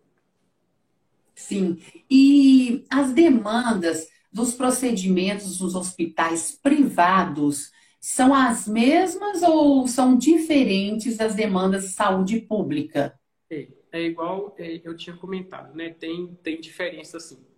Sim. 1.36 1.82
E 2.10 2.86
as 2.90 3.14
demandas 3.14 4.10
dos 4.32 4.54
procedimentos 4.54 5.60
nos 5.62 5.76
hospitais 5.76 6.52
privados 6.52 7.72
são 8.00 8.34
as 8.34 8.68
mesmas 8.68 9.44
ou 9.44 9.88
são 9.88 10.18
diferentes 10.18 11.18
das 11.18 11.36
demandas 11.36 11.84
de 11.84 11.90
saúde 11.90 12.40
pública? 12.42 13.20
É, 13.50 13.68
é 13.92 14.02
igual 14.02 14.56
é, 14.58 14.82
eu 14.84 14.96
tinha 14.96 15.16
comentado, 15.16 15.76
né? 15.76 15.90
Tem, 15.92 16.28
tem 16.42 16.60
diferença 16.60 17.20
sim. 17.20 17.49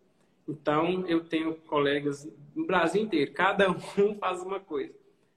Então, 0.48 1.06
eu 1.08 1.24
tenho 1.24 1.56
colegas 1.56 2.28
no 2.56 2.66
Brasil 2.66 3.02
inteiro, 3.04 3.32
cada 3.32 3.70
um 3.72 3.80
faz 4.20 4.42
uma 4.42 4.60
coisa. 4.60 4.94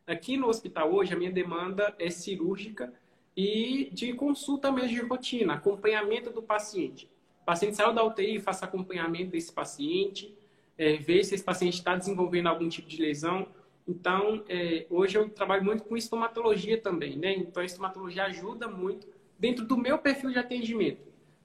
Aqui 0.07 0.37
no 0.37 0.49
hospital 0.49 0.93
hoje, 0.93 1.15
a 1.15 1.17
minha 1.17 1.33
demanda 1.33 1.95
é 1.99 2.11
cirúrgica 2.11 2.93
e 3.37 3.89
de 3.93 4.13
consulta 4.13 4.71
mesmo 4.71 4.91
de 4.91 5.01
rotina, 5.01 5.55
acompanhamento 5.55 6.31
do 6.31 6.43
paciente. 6.43 7.11
O 7.43 7.45
paciente 7.45 7.77
saiu 7.77 7.93
da 7.93 8.05
UTI, 8.05 8.41
faça 8.41 8.65
acompanhamento 8.65 9.33
desse 9.33 9.53
paciente, 9.53 10.35
é, 10.77 10.97
ver 10.97 11.25
se 11.25 11.35
esse 11.35 11.45
paciente 11.45 11.75
está 11.75 11.97
desenvolvendo 11.97 12.49
algum 12.49 12.69
tipo 12.69 12.89
de 12.89 13.01
lesão. 13.01 13.47
Então, 13.87 14.43
é, 14.49 14.87
hoje 14.91 15.17
eu 15.17 15.29
trabalho 15.29 15.65
muito 15.65 15.85
com 15.85 15.97
estomatologia 15.97 16.81
também, 16.81 17.17
né? 17.17 17.35
Então, 17.35 17.63
a 17.63 17.67
estomatologia 17.67 18.25
ajuda 18.25 18.67
muito 18.69 19.07
dentro 19.39 19.65
do 19.65 19.77
meu 19.77 19.99
perfil 19.99 20.31
de 20.31 20.39
atendimento. 20.39 21.03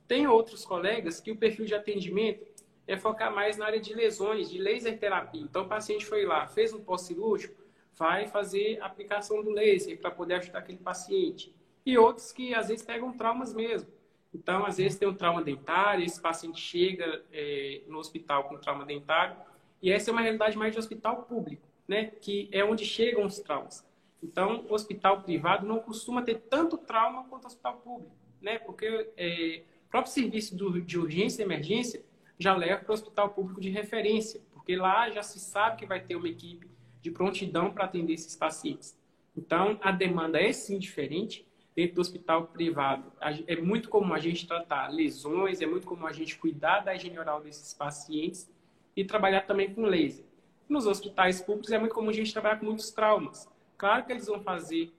Tem 0.08 0.26
outros 0.28 0.66
colegas 0.66 1.20
que 1.20 1.32
o 1.32 1.36
perfil 1.36 1.66
de 1.66 1.76
atendimento 1.76 2.46
é 2.90 2.98
focar 2.98 3.32
mais 3.32 3.56
na 3.56 3.68
área 3.68 3.80
de 3.80 3.94
lesões, 3.94 4.50
de 4.50 4.58
laser 4.58 4.98
terapia. 4.98 5.40
Então, 5.40 5.62
o 5.62 5.68
paciente 5.68 6.08
foi 6.08 6.26
lá, 6.26 6.48
fez 6.48 6.74
um 6.74 6.82
pós-cirúrgico, 6.84 7.54
vai 7.96 8.26
fazer 8.26 8.82
aplicação 8.82 9.44
do 9.44 9.52
laser 9.52 10.00
para 10.00 10.10
poder 10.10 10.34
ajudar 10.36 10.58
aquele 10.58 10.80
paciente. 10.80 11.54
E 11.86 11.96
outros 12.00 12.32
que 12.32 12.52
às 12.56 12.68
vezes 12.68 12.84
pegam 12.84 13.16
traumas 13.16 13.54
mesmo. 13.54 13.88
Então, 14.34 14.66
às 14.66 14.78
vezes 14.78 14.98
tem 14.98 15.08
um 15.08 15.14
trauma 15.14 15.44
dentário, 15.44 16.04
esse 16.04 16.20
paciente 16.20 16.60
chega 16.60 17.24
é, 17.32 17.84
no 17.88 18.00
hospital 18.00 18.46
com 18.46 18.58
trauma 18.58 18.84
dentário, 18.84 19.38
e 19.84 19.92
essa 19.92 20.10
é 20.10 20.12
uma 20.12 20.22
realidade 20.22 20.58
mais 20.58 20.74
de 20.74 20.80
hospital 20.80 21.24
público, 21.24 21.62
né? 21.88 22.06
Que 22.20 22.50
é 22.52 22.66
onde 22.66 22.86
chegam 22.86 23.24
os 23.24 23.40
traumas. 23.40 23.88
Então, 24.22 24.66
o 24.68 24.74
hospital 24.74 25.22
privado 25.22 25.64
não 25.64 25.80
costuma 25.80 26.24
ter 26.24 26.40
tanto 26.50 26.76
trauma 26.76 27.24
quanto 27.26 27.44
o 27.44 27.48
hospital 27.48 27.78
público, 27.78 28.16
né? 28.42 28.58
Porque 28.58 29.12
é, 29.16 29.62
o 29.86 29.90
próprio 29.92 30.12
serviço 30.12 30.56
do, 30.56 30.82
de 30.82 30.98
urgência 30.98 31.44
e 31.44 31.46
emergência 31.46 32.09
já 32.40 32.56
leva 32.56 32.84
para 32.84 32.92
o 32.92 32.94
hospital 32.94 33.30
público 33.30 33.60
de 33.60 33.70
referência, 33.70 34.42
porque 34.54 34.76
lá 34.76 35.10
já 35.12 35.22
se 35.22 35.40
sabe 35.40 35.78
que 35.78 35.86
vai 35.86 36.00
ter 36.00 36.16
uma 36.16 36.30
equipe 36.30 36.70
de 37.02 37.12
prontidão 37.12 37.72
para 37.72 37.84
atender 37.84 38.14
esses 38.14 38.36
pacientes. 38.36 38.98
Então, 39.36 39.78
a 39.82 39.92
demanda 39.92 40.40
é 40.40 40.52
sim 40.52 40.80
diferente. 40.80 41.46
Dentro 41.76 41.96
do 41.96 42.02
hospital 42.02 42.48
privado, 42.48 43.12
é 43.48 43.56
muito 43.56 43.88
comum 43.88 44.14
a 44.14 44.20
gente 44.20 44.46
tratar 44.46 44.90
lesões, 44.90 45.62
é 45.62 45.66
muito 45.66 45.88
comum 45.88 46.08
a 46.08 46.12
gente 46.12 46.38
cuidar 46.38 46.80
da 46.80 46.94
higiene 46.94 47.18
oral 47.18 47.42
desses 47.42 47.74
pacientes 47.74 48.52
e 48.96 49.06
trabalhar 49.06 49.42
também 49.42 49.74
com 49.74 49.84
laser. 49.84 50.26
Nos 50.68 50.86
hospitais 50.86 51.42
públicos, 51.42 51.72
é 51.72 51.80
muito 51.80 51.96
comum 51.96 52.10
a 52.10 52.14
gente 52.14 52.34
trabalhar 52.34 52.60
com 52.60 52.66
muitos 52.66 52.92
traumas. 52.92 53.48
Claro 53.78 54.06
que 54.06 54.12
eles 54.12 54.28
vão 54.28 54.42
fazer 54.42 54.92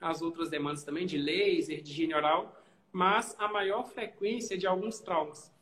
as 0.00 0.22
outras 0.22 0.48
demandas 0.48 0.82
também 0.82 1.04
de 1.04 1.18
laser, 1.18 1.82
de 1.82 1.90
higiene 1.90 2.14
oral, 2.14 2.58
mas 2.90 3.36
a 3.38 3.48
maior 3.48 3.84
frequência 3.84 4.54
é 4.54 4.56
de 4.56 4.66
alguns 4.66 5.00
traumas. 5.00 5.52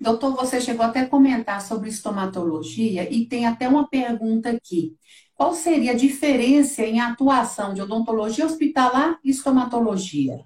Doutor, 0.00 0.36
você 0.36 0.60
chegou 0.60 0.84
até 0.84 1.00
a 1.00 1.08
comentar 1.08 1.60
sobre 1.60 1.88
estomatologia 1.88 3.12
e 3.12 3.26
tem 3.26 3.46
até 3.46 3.68
uma 3.68 3.88
pergunta 3.88 4.50
aqui. 4.50 4.96
Qual 5.34 5.54
seria 5.54 5.92
a 5.92 5.96
diferença 5.96 6.82
em 6.82 7.00
atuação 7.00 7.74
de 7.74 7.82
odontologia 7.82 8.46
hospitalar 8.46 9.18
e 9.24 9.30
estomatologia? 9.30 10.44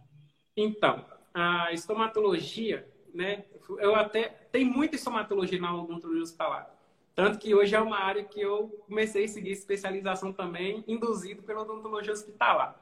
Então, 0.56 1.04
a 1.34 1.72
estomatologia, 1.72 2.88
né? 3.14 3.44
Eu 3.78 3.94
até 3.94 4.28
tem 4.50 4.64
muita 4.64 4.96
estomatologia 4.96 5.60
na 5.60 5.74
odontologia 5.74 6.22
hospitalar. 6.22 6.70
Tanto 7.14 7.38
que 7.38 7.54
hoje 7.54 7.74
é 7.74 7.80
uma 7.80 7.98
área 7.98 8.24
que 8.24 8.40
eu 8.40 8.68
comecei 8.86 9.24
a 9.24 9.28
seguir 9.28 9.50
especialização 9.50 10.32
também, 10.32 10.82
induzido 10.88 11.42
pela 11.42 11.62
odontologia 11.62 12.12
hospitalar. 12.12 12.78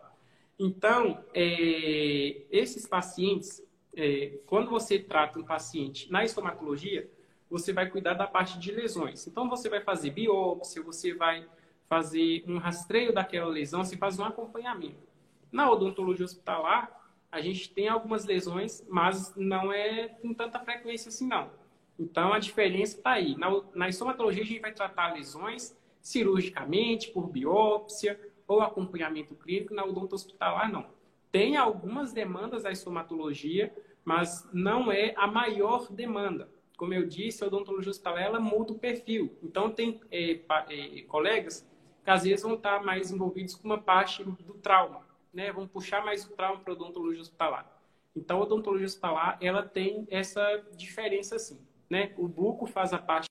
Então, 0.58 1.24
é, 1.34 2.42
esses 2.50 2.86
pacientes, 2.86 3.62
é, 3.96 4.38
quando 4.46 4.70
você 4.70 4.98
trata 4.98 5.38
um 5.38 5.44
paciente 5.44 6.10
na 6.10 6.24
estomatologia, 6.24 7.10
você 7.48 7.72
vai 7.72 7.90
cuidar 7.90 8.14
da 8.14 8.26
parte 8.26 8.58
de 8.58 8.70
lesões. 8.70 9.26
Então, 9.26 9.48
você 9.48 9.68
vai 9.68 9.80
fazer 9.80 10.10
biópsia, 10.10 10.82
você 10.82 11.12
vai 11.12 11.46
fazer 11.88 12.44
um 12.46 12.58
rastreio 12.58 13.12
daquela 13.12 13.48
lesão, 13.48 13.84
você 13.84 13.96
faz 13.96 14.18
um 14.18 14.24
acompanhamento. 14.24 15.08
Na 15.50 15.68
odontologia 15.70 16.24
hospitalar, 16.24 16.88
a 17.30 17.40
gente 17.40 17.70
tem 17.70 17.88
algumas 17.88 18.24
lesões, 18.24 18.84
mas 18.88 19.34
não 19.36 19.72
é 19.72 20.08
com 20.08 20.32
tanta 20.32 20.60
frequência 20.60 21.08
assim, 21.08 21.26
não. 21.26 21.50
Então, 21.98 22.32
a 22.32 22.38
diferença 22.38 22.96
está 22.96 23.10
aí. 23.10 23.36
Na, 23.36 23.50
na 23.74 23.88
estomatologia, 23.88 24.42
a 24.42 24.46
gente 24.46 24.60
vai 24.60 24.72
tratar 24.72 25.12
lesões 25.12 25.76
cirurgicamente, 26.00 27.10
por 27.10 27.28
biópsia 27.28 28.18
ou 28.46 28.60
acompanhamento 28.60 29.34
clínico. 29.34 29.74
Na 29.74 29.84
odonto 29.84 30.14
hospitalar, 30.14 30.70
não. 30.72 30.86
Tem 31.32 31.56
algumas 31.56 32.12
demandas 32.12 32.64
da 32.64 32.72
estomatologia, 32.72 33.72
mas 34.04 34.48
não 34.52 34.90
é 34.90 35.14
a 35.16 35.26
maior 35.26 35.90
demanda. 35.90 36.48
Como 36.76 36.92
eu 36.92 37.06
disse, 37.06 37.44
a 37.44 37.46
odontologia 37.46 37.90
hospitalar 37.90 38.22
ela 38.22 38.40
muda 38.40 38.72
o 38.72 38.78
perfil. 38.78 39.36
Então, 39.42 39.70
tem 39.70 40.00
é, 40.10 40.40
é, 40.68 41.02
colegas 41.02 41.68
que 42.02 42.10
às 42.10 42.24
vezes 42.24 42.42
vão 42.42 42.54
estar 42.54 42.82
mais 42.82 43.10
envolvidos 43.10 43.54
com 43.54 43.68
uma 43.68 43.80
parte 43.80 44.24
do 44.24 44.54
trauma, 44.54 45.06
né? 45.32 45.52
Vão 45.52 45.68
puxar 45.68 46.04
mais 46.04 46.24
o 46.24 46.30
trauma 46.30 46.58
para 46.60 46.72
a 46.72 46.76
odontologia 46.76 47.20
hospitalar. 47.20 47.70
Então, 48.16 48.38
a 48.38 48.42
odontologia 48.42 48.86
hospitalar 48.86 49.36
ela 49.40 49.62
tem 49.62 50.08
essa 50.10 50.42
diferença 50.74 51.36
assim, 51.36 51.60
né? 51.88 52.12
O 52.16 52.26
buco 52.26 52.66
faz 52.66 52.92
a 52.92 52.98
parte 52.98 53.28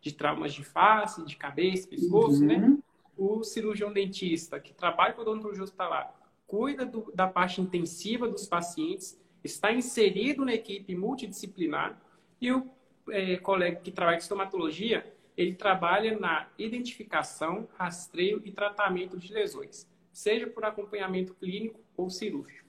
de 0.00 0.12
traumas 0.12 0.54
de 0.54 0.64
face, 0.64 1.24
de 1.24 1.36
cabeça, 1.36 1.86
pescoço, 1.86 2.44
né? 2.44 2.56
uhum. 2.56 2.70
né? 2.70 2.78
O 3.16 3.44
cirurgião 3.44 3.92
dentista 3.92 4.58
que 4.58 4.72
trabalha 4.72 5.12
com 5.12 5.22
odontologia 5.22 5.62
hospitalar 5.62 6.15
cuida 6.46 6.86
do, 6.86 7.10
da 7.14 7.26
parte 7.26 7.60
intensiva 7.60 8.28
dos 8.28 8.46
pacientes, 8.46 9.18
está 9.42 9.72
inserido 9.72 10.44
na 10.44 10.54
equipe 10.54 10.94
multidisciplinar 10.94 12.00
e 12.40 12.52
o 12.52 12.68
é, 13.10 13.36
colega 13.36 13.80
que 13.80 13.90
trabalha 13.90 14.16
com 14.16 14.22
estomatologia, 14.22 15.14
ele 15.36 15.54
trabalha 15.54 16.18
na 16.18 16.48
identificação, 16.58 17.68
rastreio 17.76 18.40
e 18.44 18.50
tratamento 18.50 19.18
de 19.18 19.32
lesões, 19.32 19.86
seja 20.12 20.46
por 20.46 20.64
acompanhamento 20.64 21.34
clínico 21.34 21.80
ou 21.96 22.08
cirúrgico. 22.08 22.66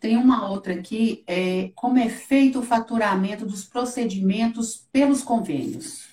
Tem 0.00 0.16
uma 0.16 0.50
outra 0.50 0.74
aqui, 0.74 1.24
é, 1.26 1.70
como 1.74 1.98
é 1.98 2.08
feito 2.08 2.58
o 2.58 2.62
faturamento 2.62 3.46
dos 3.46 3.64
procedimentos 3.64 4.88
pelos 4.92 5.22
convênios? 5.22 6.08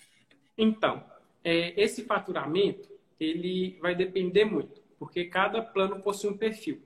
Então, 0.57 1.03
é, 1.43 1.81
esse 1.81 2.03
faturamento, 2.05 2.89
ele 3.19 3.77
vai 3.81 3.93
depender 3.93 4.45
muito 4.45 4.80
porque 5.01 5.25
cada 5.25 5.63
plano 5.63 5.99
possui 5.99 6.29
um 6.29 6.37
perfil. 6.37 6.79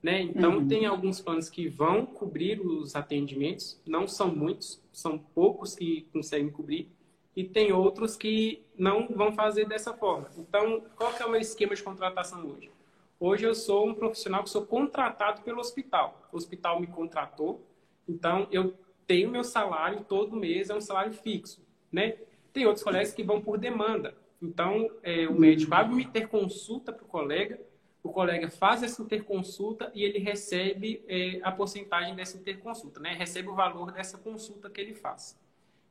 Né? 0.00 0.22
Então, 0.22 0.58
uhum. 0.58 0.68
tem 0.68 0.86
alguns 0.86 1.20
planos 1.20 1.50
que 1.50 1.68
vão 1.68 2.06
cobrir 2.06 2.60
os 2.60 2.94
atendimentos, 2.94 3.82
não 3.84 4.06
são 4.06 4.32
muitos, 4.32 4.80
são 4.92 5.18
poucos 5.18 5.74
que 5.74 6.02
conseguem 6.12 6.48
cobrir, 6.48 6.88
e 7.34 7.42
tem 7.42 7.72
outros 7.72 8.16
que 8.16 8.64
não 8.78 9.08
vão 9.08 9.32
fazer 9.32 9.66
dessa 9.66 9.92
forma. 9.92 10.30
Então, 10.38 10.80
qual 10.94 11.12
que 11.12 11.20
é 11.20 11.26
o 11.26 11.30
meu 11.32 11.40
esquema 11.40 11.74
de 11.74 11.82
contratação 11.82 12.46
hoje? 12.46 12.70
Hoje 13.18 13.44
eu 13.44 13.54
sou 13.54 13.88
um 13.88 13.94
profissional 13.94 14.44
que 14.44 14.50
sou 14.50 14.64
contratado 14.64 15.42
pelo 15.42 15.58
hospital. 15.58 16.28
O 16.32 16.36
hospital 16.36 16.80
me 16.80 16.86
contratou, 16.86 17.66
então 18.08 18.46
eu 18.52 18.74
tenho 19.08 19.28
meu 19.28 19.42
salário 19.42 20.04
todo 20.04 20.36
mês, 20.36 20.70
é 20.70 20.74
um 20.76 20.80
salário 20.80 21.12
fixo, 21.12 21.60
né? 21.90 22.16
Tem 22.52 22.64
outros 22.64 22.84
colegas 22.84 23.12
que 23.12 23.24
vão 23.24 23.40
por 23.40 23.58
demanda. 23.58 24.14
Então, 24.40 24.90
é, 25.02 25.26
o 25.28 25.38
médico 25.38 25.74
abre 25.74 25.92
uma 25.92 26.02
interconsulta 26.02 26.92
para 26.92 27.04
o 27.04 27.08
colega, 27.08 27.60
o 28.02 28.10
colega 28.10 28.48
faz 28.48 28.82
essa 28.82 29.02
interconsulta 29.02 29.90
e 29.94 30.04
ele 30.04 30.18
recebe 30.18 31.02
é, 31.08 31.40
a 31.42 31.50
porcentagem 31.50 32.14
dessa 32.14 32.36
interconsulta, 32.36 33.00
né? 33.00 33.14
Recebe 33.14 33.48
o 33.48 33.54
valor 33.54 33.90
dessa 33.90 34.16
consulta 34.16 34.70
que 34.70 34.80
ele 34.80 34.94
faz. 34.94 35.38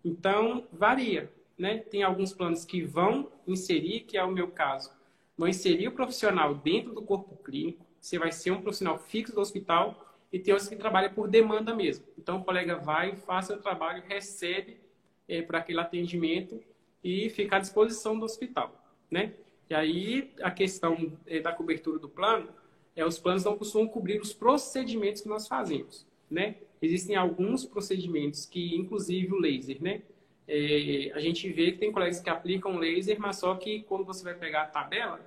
Então, 0.03 0.65
varia, 0.71 1.29
né? 1.57 1.79
Tem 1.79 2.03
alguns 2.03 2.31
planos 2.31 2.63
que 2.63 2.83
vão 2.83 3.31
inserir, 3.45 4.01
que 4.01 4.17
é 4.17 4.23
o 4.23 4.31
meu 4.31 4.47
caso, 4.47 4.91
vão 5.37 5.47
inserir 5.47 5.87
o 5.87 5.91
profissional 5.91 6.55
dentro 6.55 6.93
do 6.93 7.01
corpo 7.01 7.35
clínico, 7.43 7.85
você 7.99 8.17
vai 8.17 8.31
ser 8.31 8.51
um 8.51 8.61
profissional 8.61 8.97
fixo 8.97 9.33
do 9.33 9.41
hospital, 9.41 10.05
e 10.31 10.39
tem 10.39 10.53
outros 10.53 10.69
que 10.69 10.75
trabalham 10.75 11.13
por 11.13 11.27
demanda 11.27 11.73
mesmo. 11.73 12.05
Então, 12.17 12.37
o 12.37 12.43
colega 12.43 12.77
vai, 12.77 13.15
faz 13.15 13.49
o 13.49 13.57
trabalho, 13.57 14.03
recebe 14.07 14.79
é, 15.27 15.41
para 15.41 15.59
aquele 15.59 15.79
atendimento 15.79 16.61
e 17.05 17.29
ficar 17.29 17.57
à 17.57 17.59
disposição 17.59 18.17
do 18.17 18.25
hospital, 18.25 18.83
né? 19.11 19.35
E 19.69 19.75
aí 19.75 20.33
a 20.41 20.49
questão 20.49 21.15
eh, 21.27 21.39
da 21.39 21.51
cobertura 21.51 21.99
do 21.99 22.09
plano 22.09 22.49
é 22.95 23.05
os 23.05 23.19
planos 23.19 23.43
não 23.43 23.55
costumam 23.55 23.87
cobrir 23.87 24.19
os 24.19 24.33
procedimentos 24.33 25.21
que 25.21 25.29
nós 25.29 25.47
fazemos, 25.47 26.07
né? 26.29 26.55
Existem 26.81 27.15
alguns 27.15 27.63
procedimentos 27.63 28.47
que, 28.47 28.75
inclusive 28.75 29.31
o 29.31 29.37
laser, 29.37 29.77
né? 29.83 30.01
É, 30.47 31.11
a 31.13 31.19
gente 31.19 31.47
vê 31.51 31.73
que 31.73 31.77
tem 31.77 31.91
colegas 31.91 32.19
que 32.19 32.29
aplicam 32.29 32.77
laser, 32.77 33.19
mas 33.19 33.37
só 33.37 33.53
que 33.53 33.83
quando 33.83 34.03
você 34.03 34.23
vai 34.23 34.33
pegar 34.33 34.63
a 34.63 34.67
tabela, 34.67 35.19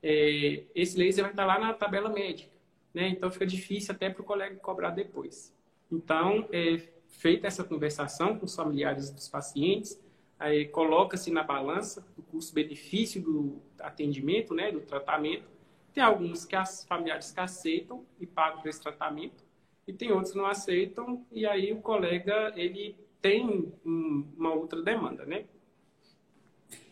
é, 0.00 0.62
esse 0.72 0.96
laser 0.96 1.24
vai 1.24 1.32
estar 1.32 1.44
lá 1.44 1.58
na 1.58 1.74
tabela 1.74 2.10
médica, 2.10 2.50
né? 2.92 3.08
Então 3.08 3.28
fica 3.28 3.44
difícil 3.44 3.92
até 3.92 4.08
para 4.08 4.22
o 4.22 4.24
colega 4.24 4.54
cobrar 4.56 4.90
depois. 4.90 5.52
Então, 5.90 6.48
é, 6.52 6.80
feita 7.08 7.48
essa 7.48 7.64
conversação 7.64 8.38
com 8.38 8.44
os 8.46 8.54
familiares 8.54 9.10
dos 9.10 9.28
pacientes, 9.28 9.98
aí 10.44 10.66
coloca-se 10.66 11.30
na 11.30 11.42
balança 11.42 12.06
o 12.18 12.22
custo-benefício 12.22 13.22
do 13.22 13.62
atendimento, 13.80 14.54
né, 14.54 14.70
do 14.70 14.80
tratamento. 14.80 15.48
Tem 15.92 16.02
alguns 16.04 16.44
que 16.44 16.54
as 16.54 16.84
familiares 16.84 17.32
que 17.32 17.40
aceitam 17.40 18.04
e 18.20 18.26
pagam 18.26 18.60
por 18.60 18.68
esse 18.68 18.82
tratamento, 18.82 19.42
e 19.86 19.92
tem 19.92 20.12
outros 20.12 20.32
que 20.32 20.38
não 20.38 20.46
aceitam, 20.46 21.24
e 21.32 21.46
aí 21.46 21.72
o 21.72 21.80
colega 21.80 22.52
ele 22.56 22.94
tem 23.22 23.72
uma 23.84 24.52
outra 24.52 24.82
demanda, 24.82 25.24
né? 25.24 25.46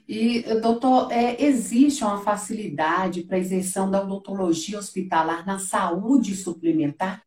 E, 0.08 0.42
doutor, 0.60 1.12
é, 1.12 1.42
existe 1.42 2.02
uma 2.02 2.22
facilidade 2.22 3.22
para 3.22 3.36
a 3.36 3.40
isenção 3.40 3.90
da 3.90 4.02
odontologia 4.02 4.78
hospitalar 4.78 5.46
na 5.46 5.58
saúde 5.58 6.34
suplementar? 6.34 7.22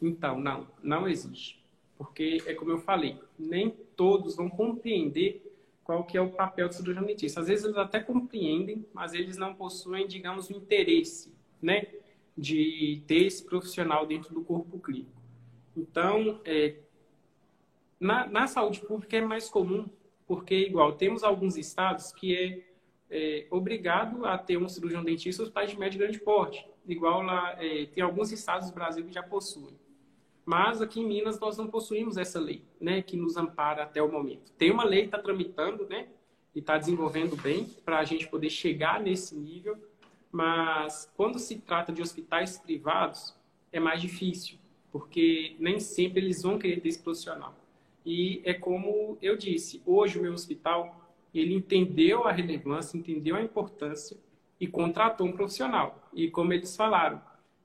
Então, 0.00 0.38
não, 0.38 0.68
não 0.82 1.08
existe. 1.08 1.59
Porque, 2.00 2.42
é 2.46 2.54
como 2.54 2.70
eu 2.70 2.78
falei, 2.78 3.18
nem 3.38 3.68
todos 3.94 4.34
vão 4.34 4.48
compreender 4.48 5.46
qual 5.84 6.02
que 6.02 6.16
é 6.16 6.20
o 6.22 6.30
papel 6.30 6.66
do 6.66 6.74
cirurgião 6.74 7.04
dentista. 7.04 7.40
Às 7.40 7.48
vezes 7.48 7.62
eles 7.62 7.76
até 7.76 8.00
compreendem, 8.00 8.86
mas 8.90 9.12
eles 9.12 9.36
não 9.36 9.54
possuem, 9.54 10.08
digamos, 10.08 10.48
o 10.48 10.54
interesse, 10.54 11.30
né, 11.60 11.88
de 12.34 13.02
ter 13.06 13.26
esse 13.26 13.44
profissional 13.44 14.06
dentro 14.06 14.32
do 14.32 14.42
corpo 14.42 14.78
clínico. 14.78 15.20
Então, 15.76 16.40
é, 16.46 16.76
na, 18.00 18.26
na 18.26 18.46
saúde 18.46 18.80
pública 18.80 19.18
é 19.18 19.20
mais 19.20 19.50
comum 19.50 19.86
porque, 20.26 20.54
igual, 20.54 20.92
temos 20.92 21.22
alguns 21.22 21.58
estados 21.58 22.12
que 22.12 22.34
é, 22.34 22.62
é 23.10 23.46
obrigado 23.50 24.24
a 24.24 24.38
ter 24.38 24.56
um 24.56 24.70
cirurgião 24.70 25.04
dentista 25.04 25.42
hospitais 25.42 25.70
de 25.72 25.78
médio 25.78 25.98
e 25.98 26.00
grande 26.00 26.18
porte. 26.18 26.66
Igual 26.86 27.20
lá, 27.20 27.62
é, 27.62 27.84
tem 27.84 28.02
alguns 28.02 28.32
estados 28.32 28.70
do 28.70 28.74
Brasil 28.74 29.04
que 29.04 29.12
já 29.12 29.22
possuem. 29.22 29.78
Mas 30.44 30.80
aqui 30.82 31.00
em 31.00 31.06
Minas 31.06 31.38
nós 31.38 31.56
não 31.56 31.66
possuímos 31.66 32.16
essa 32.16 32.40
lei, 32.40 32.64
né, 32.80 33.02
que 33.02 33.16
nos 33.16 33.36
ampara 33.36 33.82
até 33.82 34.02
o 34.02 34.10
momento. 34.10 34.52
Tem 34.52 34.70
uma 34.70 34.84
lei 34.84 35.02
que 35.02 35.06
está 35.06 35.18
tramitando, 35.18 35.86
né, 35.88 36.08
e 36.54 36.58
está 36.58 36.76
desenvolvendo 36.76 37.36
bem 37.36 37.64
para 37.84 37.98
a 37.98 38.04
gente 38.04 38.28
poder 38.28 38.50
chegar 38.50 39.00
nesse 39.00 39.36
nível, 39.36 39.76
mas 40.32 41.10
quando 41.16 41.38
se 41.38 41.58
trata 41.58 41.92
de 41.92 42.02
hospitais 42.02 42.58
privados 42.58 43.34
é 43.72 43.78
mais 43.78 44.00
difícil, 44.00 44.58
porque 44.90 45.56
nem 45.58 45.78
sempre 45.78 46.20
eles 46.20 46.42
vão 46.42 46.58
querer 46.58 46.80
ter 46.80 46.88
esse 46.88 47.02
profissional. 47.02 47.54
E 48.04 48.40
é 48.44 48.54
como 48.54 49.18
eu 49.20 49.36
disse, 49.36 49.82
hoje 49.84 50.18
o 50.18 50.22
meu 50.22 50.32
hospital, 50.32 51.12
ele 51.32 51.54
entendeu 51.54 52.24
a 52.24 52.32
relevância, 52.32 52.96
entendeu 52.96 53.36
a 53.36 53.42
importância 53.42 54.16
e 54.58 54.66
contratou 54.66 55.26
um 55.26 55.32
profissional. 55.32 56.08
E 56.12 56.30
como 56.30 56.52
eles 56.52 56.76
falaram, 56.76 57.20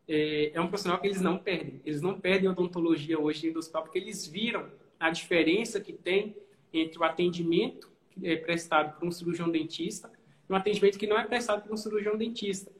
é, 0.07 0.51
é 0.53 0.61
um 0.61 0.67
profissional 0.67 0.99
que 0.99 1.07
eles 1.07 1.21
não 1.21 1.37
perdem. 1.37 1.81
Eles 1.85 2.01
não 2.01 2.19
perdem 2.19 2.49
odontologia 2.49 3.19
hoje 3.19 3.51
do 3.51 3.59
hospital, 3.59 3.83
porque 3.83 3.97
eles 3.97 4.25
viram 4.25 4.69
a 4.99 5.09
diferença 5.09 5.79
que 5.79 5.93
tem 5.93 6.35
entre 6.73 6.99
o 6.99 7.03
atendimento 7.03 7.95
é 8.23 8.35
prestado 8.35 8.97
por 8.97 9.07
um 9.07 9.11
cirurgião 9.11 9.49
dentista 9.49 10.11
e 10.49 10.53
um 10.53 10.55
atendimento 10.55 10.97
que 10.97 11.07
não 11.07 11.17
é 11.17 11.25
prestado 11.25 11.63
por 11.63 11.73
um 11.73 11.77
cirurgião 11.77 12.17
dentista. 12.17 12.71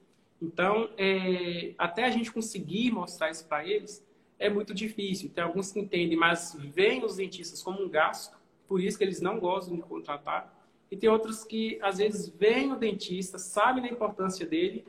Então, 0.41 0.89
é, 0.97 1.73
até 1.77 2.05
a 2.05 2.09
gente 2.09 2.31
conseguir 2.31 2.91
mostrar 2.91 3.31
isso 3.31 3.45
para 3.47 3.65
eles, 3.67 4.05
é 4.37 4.49
muito 4.49 4.73
difícil. 4.73 5.29
Tem 5.29 5.43
alguns 5.43 5.71
que 5.71 5.79
entendem, 5.79 6.17
mas 6.17 6.55
veem 6.59 7.03
os 7.03 7.15
dentistas 7.15 7.61
como 7.61 7.81
um 7.81 7.89
gasto, 7.89 8.37
por 8.67 8.81
isso 8.81 8.97
que 8.97 9.03
eles 9.03 9.21
não 9.21 9.39
gostam 9.39 9.75
de 9.75 9.81
contratar. 9.81 10.53
E 10.91 10.95
tem 10.95 11.09
outros 11.09 11.43
que, 11.43 11.79
às 11.81 11.97
vezes, 11.97 12.29
veem 12.29 12.71
o 12.71 12.75
dentista, 12.75 13.37
sabem 13.37 13.83
da 13.83 13.89
importância 13.89 14.45
dele, 14.45 14.85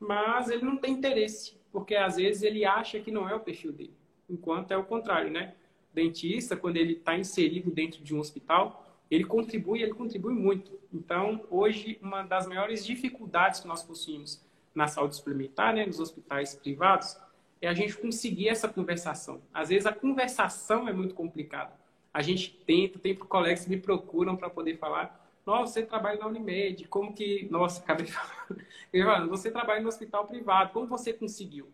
mas 0.00 0.48
ele 0.48 0.64
não 0.64 0.76
tem 0.76 0.94
interesse, 0.94 1.56
porque 1.72 1.94
às 1.94 2.16
vezes 2.16 2.42
ele 2.42 2.64
acha 2.64 3.00
que 3.00 3.10
não 3.10 3.28
é 3.28 3.34
o 3.34 3.40
perfil 3.40 3.72
dele. 3.72 3.94
Enquanto 4.28 4.72
é 4.72 4.76
o 4.76 4.84
contrário, 4.84 5.30
né? 5.30 5.54
O 5.92 5.94
dentista, 5.94 6.56
quando 6.56 6.76
ele 6.76 6.94
está 6.94 7.16
inserido 7.16 7.70
dentro 7.70 8.02
de 8.02 8.14
um 8.14 8.18
hospital, 8.18 8.84
ele 9.10 9.24
contribui, 9.24 9.82
ele 9.82 9.94
contribui 9.94 10.34
muito. 10.34 10.78
Então, 10.92 11.44
hoje, 11.50 11.98
uma 12.02 12.22
das 12.22 12.46
maiores 12.46 12.84
dificuldades 12.84 13.60
que 13.60 13.68
nós 13.68 13.82
possuímos 13.82 14.42
na 14.74 14.86
saúde 14.86 15.16
suplementar, 15.16 15.74
né, 15.74 15.86
nos 15.86 15.98
hospitais 15.98 16.54
privados, 16.54 17.16
é 17.60 17.68
a 17.68 17.74
gente 17.74 17.96
conseguir 17.96 18.48
essa 18.48 18.68
conversação. 18.68 19.40
Às 19.52 19.70
vezes 19.70 19.86
a 19.86 19.92
conversação 19.92 20.88
é 20.88 20.92
muito 20.92 21.14
complicada. 21.14 21.72
A 22.12 22.22
gente 22.22 22.50
tenta, 22.66 22.98
tem 22.98 23.14
colegas 23.14 23.64
que 23.64 23.70
me 23.70 23.78
procuram 23.78 24.36
para 24.36 24.48
poder 24.48 24.76
falar. 24.76 25.27
Nossa, 25.48 25.72
você 25.72 25.82
trabalha 25.82 26.18
na 26.18 26.26
Unimed, 26.26 26.86
como 26.88 27.14
que. 27.14 27.48
Nossa, 27.50 27.80
acabei 27.80 28.04
falar. 28.06 28.46
Você 29.30 29.50
trabalha 29.50 29.80
no 29.80 29.88
hospital 29.88 30.26
privado, 30.26 30.74
como 30.74 30.86
você 30.86 31.10
conseguiu? 31.10 31.68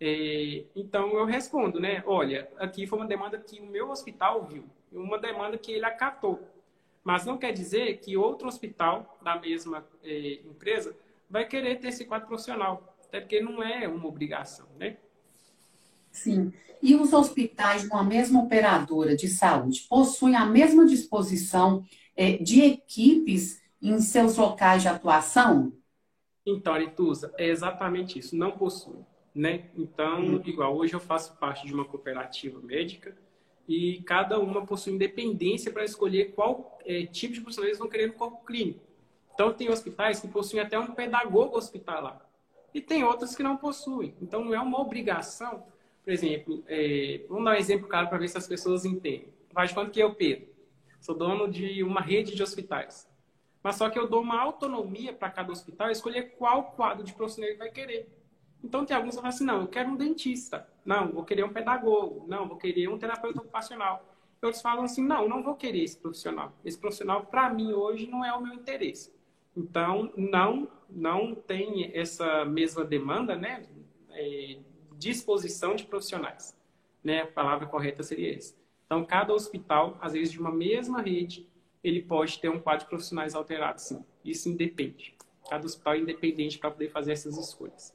É, 0.00 0.64
então 0.76 1.12
eu 1.14 1.24
respondo, 1.24 1.80
né? 1.80 2.04
Olha, 2.06 2.48
aqui 2.56 2.86
foi 2.86 3.00
uma 3.00 3.08
demanda 3.08 3.36
que 3.36 3.58
o 3.58 3.66
meu 3.66 3.90
hospital 3.90 4.44
viu, 4.44 4.64
uma 4.92 5.18
demanda 5.18 5.58
que 5.58 5.72
ele 5.72 5.84
acatou. 5.84 6.40
Mas 7.02 7.24
não 7.26 7.36
quer 7.36 7.52
dizer 7.52 7.98
que 7.98 8.16
outro 8.16 8.46
hospital 8.46 9.18
da 9.20 9.38
mesma 9.40 9.84
é, 10.04 10.34
empresa 10.44 10.96
vai 11.28 11.44
querer 11.46 11.80
ter 11.80 11.88
esse 11.88 12.04
quadro 12.04 12.28
profissional, 12.28 12.96
até 13.04 13.20
porque 13.20 13.40
não 13.40 13.60
é 13.60 13.88
uma 13.88 14.06
obrigação, 14.06 14.66
né? 14.78 14.96
Sim. 16.12 16.52
E 16.80 16.94
os 16.94 17.12
hospitais 17.12 17.82
de 17.82 17.88
uma 17.88 18.04
mesma 18.04 18.40
operadora 18.40 19.16
de 19.16 19.28
saúde 19.28 19.86
possuem 19.88 20.36
a 20.36 20.46
mesma 20.46 20.86
disposição 20.86 21.84
é, 22.20 22.36
de 22.36 22.62
equipes 22.62 23.62
em 23.80 23.98
seus 24.00 24.36
locais 24.36 24.82
de 24.82 24.88
atuação? 24.88 25.72
Então, 26.44 26.74
Arituza, 26.74 27.32
é 27.38 27.48
exatamente 27.48 28.18
isso. 28.18 28.36
Não 28.36 28.50
possui. 28.50 28.98
Né? 29.34 29.70
Então, 29.74 30.20
hum. 30.20 30.42
igual 30.44 30.76
hoje 30.76 30.92
eu 30.92 31.00
faço 31.00 31.36
parte 31.38 31.66
de 31.66 31.72
uma 31.72 31.84
cooperativa 31.84 32.60
médica 32.60 33.16
e 33.66 34.02
cada 34.02 34.38
uma 34.38 34.66
possui 34.66 34.92
independência 34.92 35.72
para 35.72 35.84
escolher 35.84 36.32
qual 36.32 36.78
é, 36.84 37.06
tipo 37.06 37.32
de 37.32 37.40
profissional 37.40 37.68
eles 37.68 37.78
vão 37.78 37.88
querer 37.88 38.08
no 38.08 38.14
corpo 38.14 38.44
clínico. 38.44 38.80
Então, 39.32 39.52
tem 39.52 39.70
hospitais 39.70 40.20
que 40.20 40.28
possuem 40.28 40.62
até 40.62 40.78
um 40.78 40.88
pedagogo 40.88 41.56
hospitalar 41.56 42.20
e 42.74 42.80
tem 42.80 43.02
outros 43.02 43.34
que 43.34 43.42
não 43.42 43.56
possuem. 43.56 44.14
Então, 44.20 44.44
não 44.44 44.54
é 44.54 44.60
uma 44.60 44.78
obrigação 44.78 45.64
por 46.04 46.12
exemplo, 46.12 46.64
é, 46.66 47.20
vamos 47.28 47.44
dar 47.44 47.52
um 47.52 47.54
exemplo 47.54 47.86
claro 47.86 48.08
para 48.08 48.18
ver 48.18 48.28
se 48.28 48.36
as 48.36 48.48
pessoas 48.48 48.84
entendem. 48.84 49.28
Faz 49.52 49.72
quanto 49.72 49.90
que 49.90 50.00
eu, 50.00 50.14
Pedro? 50.14 50.48
Sou 51.00 51.14
dono 51.14 51.48
de 51.50 51.82
uma 51.82 52.00
rede 52.00 52.34
de 52.34 52.42
hospitais. 52.42 53.08
Mas 53.62 53.76
só 53.76 53.90
que 53.90 53.98
eu 53.98 54.08
dou 54.08 54.20
uma 54.20 54.40
autonomia 54.40 55.12
para 55.12 55.30
cada 55.30 55.50
hospital 55.50 55.90
escolher 55.90 56.34
qual 56.36 56.72
quadro 56.72 57.04
de 57.04 57.12
profissional 57.12 57.50
ele 57.50 57.58
vai 57.58 57.70
querer. 57.70 58.08
Então 58.62 58.84
tem 58.84 58.96
alguns 58.96 59.14
que 59.14 59.16
falam 59.16 59.28
assim, 59.28 59.44
não, 59.44 59.62
eu 59.62 59.68
quero 59.68 59.90
um 59.90 59.96
dentista. 59.96 60.68
Não, 60.84 61.12
vou 61.12 61.24
querer 61.24 61.44
um 61.44 61.52
pedagogo. 61.52 62.26
Não, 62.28 62.46
vou 62.46 62.56
querer 62.56 62.88
um 62.88 62.98
terapeuta 62.98 63.40
ocupacional. 63.40 64.04
E 64.42 64.46
outros 64.46 64.62
falam 64.62 64.84
assim, 64.84 65.02
não, 65.02 65.28
não 65.28 65.42
vou 65.42 65.54
querer 65.54 65.82
esse 65.82 65.96
profissional. 65.96 66.52
Esse 66.64 66.78
profissional, 66.78 67.26
para 67.26 67.50
mim, 67.52 67.72
hoje, 67.72 68.06
não 68.06 68.24
é 68.24 68.32
o 68.32 68.42
meu 68.42 68.54
interesse. 68.54 69.12
Então, 69.56 70.12
não, 70.16 70.68
não 70.88 71.34
tem 71.34 71.90
essa 71.94 72.44
mesma 72.44 72.84
demanda, 72.84 73.36
né? 73.36 73.66
É, 74.10 74.58
disposição 74.96 75.74
de 75.74 75.84
profissionais. 75.84 76.56
Né? 77.02 77.22
A 77.22 77.26
palavra 77.26 77.66
correta 77.66 78.02
seria 78.02 78.36
essa. 78.36 78.59
Então, 78.90 79.04
cada 79.04 79.32
hospital, 79.32 79.96
às 80.00 80.14
vezes 80.14 80.32
de 80.32 80.40
uma 80.40 80.50
mesma 80.50 81.00
rede, 81.00 81.48
ele 81.82 82.02
pode 82.02 82.40
ter 82.40 82.48
um 82.48 82.58
quadro 82.58 82.80
de 82.80 82.88
profissionais 82.88 83.36
alterado, 83.36 83.80
sim. 83.80 84.04
Isso 84.24 84.48
independe. 84.48 85.14
Cada 85.48 85.64
hospital 85.64 85.94
é 85.94 85.98
independente 85.98 86.58
para 86.58 86.72
poder 86.72 86.90
fazer 86.90 87.12
essas 87.12 87.38
escolhas. 87.38 87.94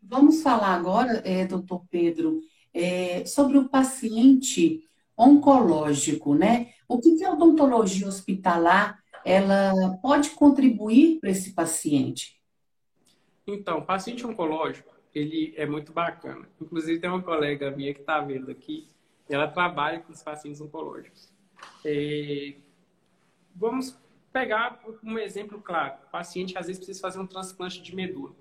Vamos 0.00 0.40
falar 0.40 0.76
agora, 0.76 1.20
é, 1.24 1.44
doutor 1.44 1.84
Pedro, 1.90 2.40
é, 2.72 3.26
sobre 3.26 3.58
o 3.58 3.68
paciente 3.68 4.84
oncológico, 5.16 6.32
né? 6.32 6.72
O 6.86 7.00
que, 7.00 7.16
que 7.16 7.24
a 7.24 7.32
odontologia 7.32 8.06
hospitalar 8.06 9.02
ela 9.24 9.98
pode 10.00 10.30
contribuir 10.30 11.18
para 11.18 11.30
esse 11.30 11.54
paciente? 11.54 12.40
Então, 13.44 13.82
paciente 13.82 14.24
oncológico, 14.24 14.94
ele 15.12 15.52
é 15.56 15.66
muito 15.66 15.92
bacana. 15.92 16.48
Inclusive, 16.60 17.00
tem 17.00 17.10
uma 17.10 17.20
colega 17.20 17.72
minha 17.72 17.92
que 17.92 18.00
está 18.00 18.20
vendo 18.20 18.48
aqui, 18.48 18.86
ela 19.28 19.48
trabalha 19.48 20.00
com 20.00 20.12
os 20.12 20.22
pacientes 20.22 20.60
oncológicos. 20.60 21.32
É... 21.84 22.54
Vamos 23.54 23.98
pegar 24.32 24.80
um 25.02 25.18
exemplo 25.18 25.60
claro. 25.60 25.96
O 26.06 26.10
paciente 26.10 26.56
às 26.56 26.66
vezes 26.66 26.78
precisa 26.78 27.00
fazer 27.00 27.18
um 27.18 27.26
transplante 27.26 27.82
de 27.82 27.94
medula. 27.94 28.34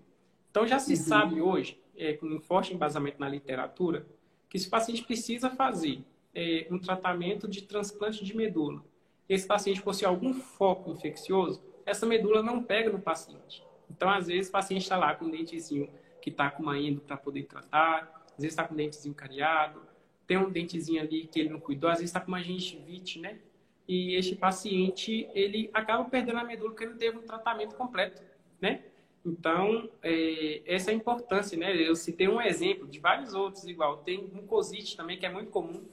Então, 0.52 0.66
já 0.66 0.80
se 0.80 0.94
uhum. 0.94 1.00
sabe 1.00 1.42
hoje, 1.42 1.82
é, 1.96 2.14
com 2.14 2.28
um 2.28 2.40
forte 2.40 2.74
embasamento 2.74 3.20
na 3.20 3.30
literatura, 3.30 4.06
que 4.50 4.58
se 4.58 4.68
o 4.68 4.72
paciente 4.72 5.04
precisa 5.04 5.50
fazer 5.50 6.04
é, 6.34 6.68
um 6.72 6.80
tratamento 6.80 7.48
de 7.48 7.64
transplante 7.64 8.24
de 8.24 8.36
medula, 8.36 8.84
esse 9.28 9.46
paciente 9.46 9.82
possui 9.82 10.08
algum 10.08 10.34
foco 10.34 10.92
infeccioso, 10.92 11.62
essa 11.86 12.06
medula 12.06 12.42
não 12.42 12.64
pega 12.64 12.92
no 12.92 13.00
paciente. 13.00 13.64
Então, 13.90 14.10
às 14.10 14.28
vezes, 14.28 14.50
o 14.50 14.52
paciente 14.52 14.84
está 14.84 14.98
lá 14.98 15.16
com 15.16 15.26
um 15.26 15.30
dentezinho 15.30 15.90
que 16.22 16.30
está 16.30 16.50
com 16.50 16.64
uma 16.64 16.78
endo 16.80 17.02
para 17.02 17.18
poder 17.18 17.44
tratar, 17.44 18.26
às 18.26 18.38
vezes 18.38 18.54
está 18.54 18.64
com 18.66 18.74
o 18.74 18.78
dentezinho 18.78 19.16
cariado, 19.16 19.82
tem 20.28 20.38
um 20.38 20.52
dentezinho 20.52 21.02
ali 21.02 21.28
que 21.28 21.40
ele 21.40 21.50
não 21.50 21.60
cuidou, 21.60 21.90
às 21.90 22.00
vezes 22.00 22.10
está 22.10 22.20
com 22.20 22.28
uma 22.28 22.44
gengivite, 22.44 23.20
né? 23.20 23.40
E 23.88 24.16
este 24.16 24.36
paciente, 24.36 25.30
ele 25.34 25.70
acaba 25.74 26.04
perdendo 26.04 26.38
a 26.38 26.44
medula 26.44 26.72
porque 26.72 26.84
ele 26.84 26.96
teve 26.96 27.18
um 27.18 27.22
tratamento 27.22 27.76
completo, 27.76 28.22
né? 28.60 28.84
Então, 29.26 29.90
é, 30.04 30.62
essa 30.66 30.92
é 30.92 30.94
a 30.94 30.98
importância, 30.98 31.58
né? 31.58 31.76
Eu 31.76 31.96
citei 31.96 32.28
um 32.28 32.42
exemplo 32.42 32.88
de 32.88 33.00
vários 33.00 33.34
outros 33.34 33.66
igual. 33.66 33.98
Tem 33.98 34.28
mucosite 34.34 34.96
também, 34.96 35.18
que 35.18 35.26
é 35.26 35.30
muito 35.32 35.50
comum, 35.50 35.84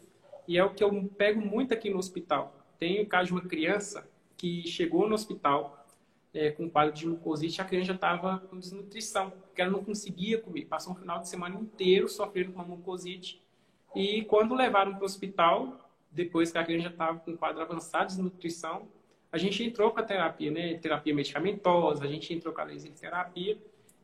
e 0.46 0.58
é 0.58 0.64
o 0.64 0.74
que 0.74 0.82
eu 0.82 1.04
pego 1.16 1.40
muito 1.40 1.72
aqui 1.72 1.88
no 1.88 1.98
hospital. 1.98 2.54
Tem 2.78 3.00
o 3.00 3.06
caso 3.06 3.28
de 3.28 3.32
uma 3.32 3.42
criança 3.42 4.08
que 4.36 4.66
chegou 4.66 5.08
no 5.08 5.14
hospital 5.14 5.86
é, 6.32 6.50
com 6.50 6.68
quadro 6.68 6.92
de 6.92 7.06
mucosite, 7.06 7.60
a 7.60 7.64
criança 7.64 7.88
já 7.88 7.94
estava 7.94 8.40
com 8.40 8.58
desnutrição, 8.58 9.30
porque 9.30 9.62
ela 9.62 9.70
não 9.70 9.84
conseguia 9.84 10.38
comer. 10.38 10.64
Passou 10.66 10.92
um 10.92 10.96
final 10.96 11.20
de 11.20 11.28
semana 11.28 11.58
inteiro 11.58 12.08
sofrendo 12.08 12.52
com 12.52 12.60
a 12.60 12.64
mucosite. 12.64 13.40
E 13.94 14.22
quando 14.24 14.54
levaram 14.54 14.92
para 14.94 15.02
o 15.02 15.04
hospital, 15.04 15.90
depois 16.10 16.50
que 16.50 16.58
a 16.58 16.64
criança 16.64 16.84
já 16.84 16.90
estava 16.90 17.18
com 17.18 17.36
quadro 17.36 17.62
avançado 17.62 18.08
de 18.08 18.14
desnutrição, 18.14 18.88
a 19.30 19.38
gente 19.38 19.64
entrou 19.64 19.90
com 19.90 20.00
a 20.00 20.02
terapia, 20.02 20.50
né? 20.50 20.74
Terapia 20.74 21.14
medicamentosa, 21.14 22.04
a 22.04 22.06
gente 22.06 22.32
entrou 22.32 22.54
com 22.54 22.60
a 22.60 22.64
laser 22.64 22.92
terapia 22.92 23.58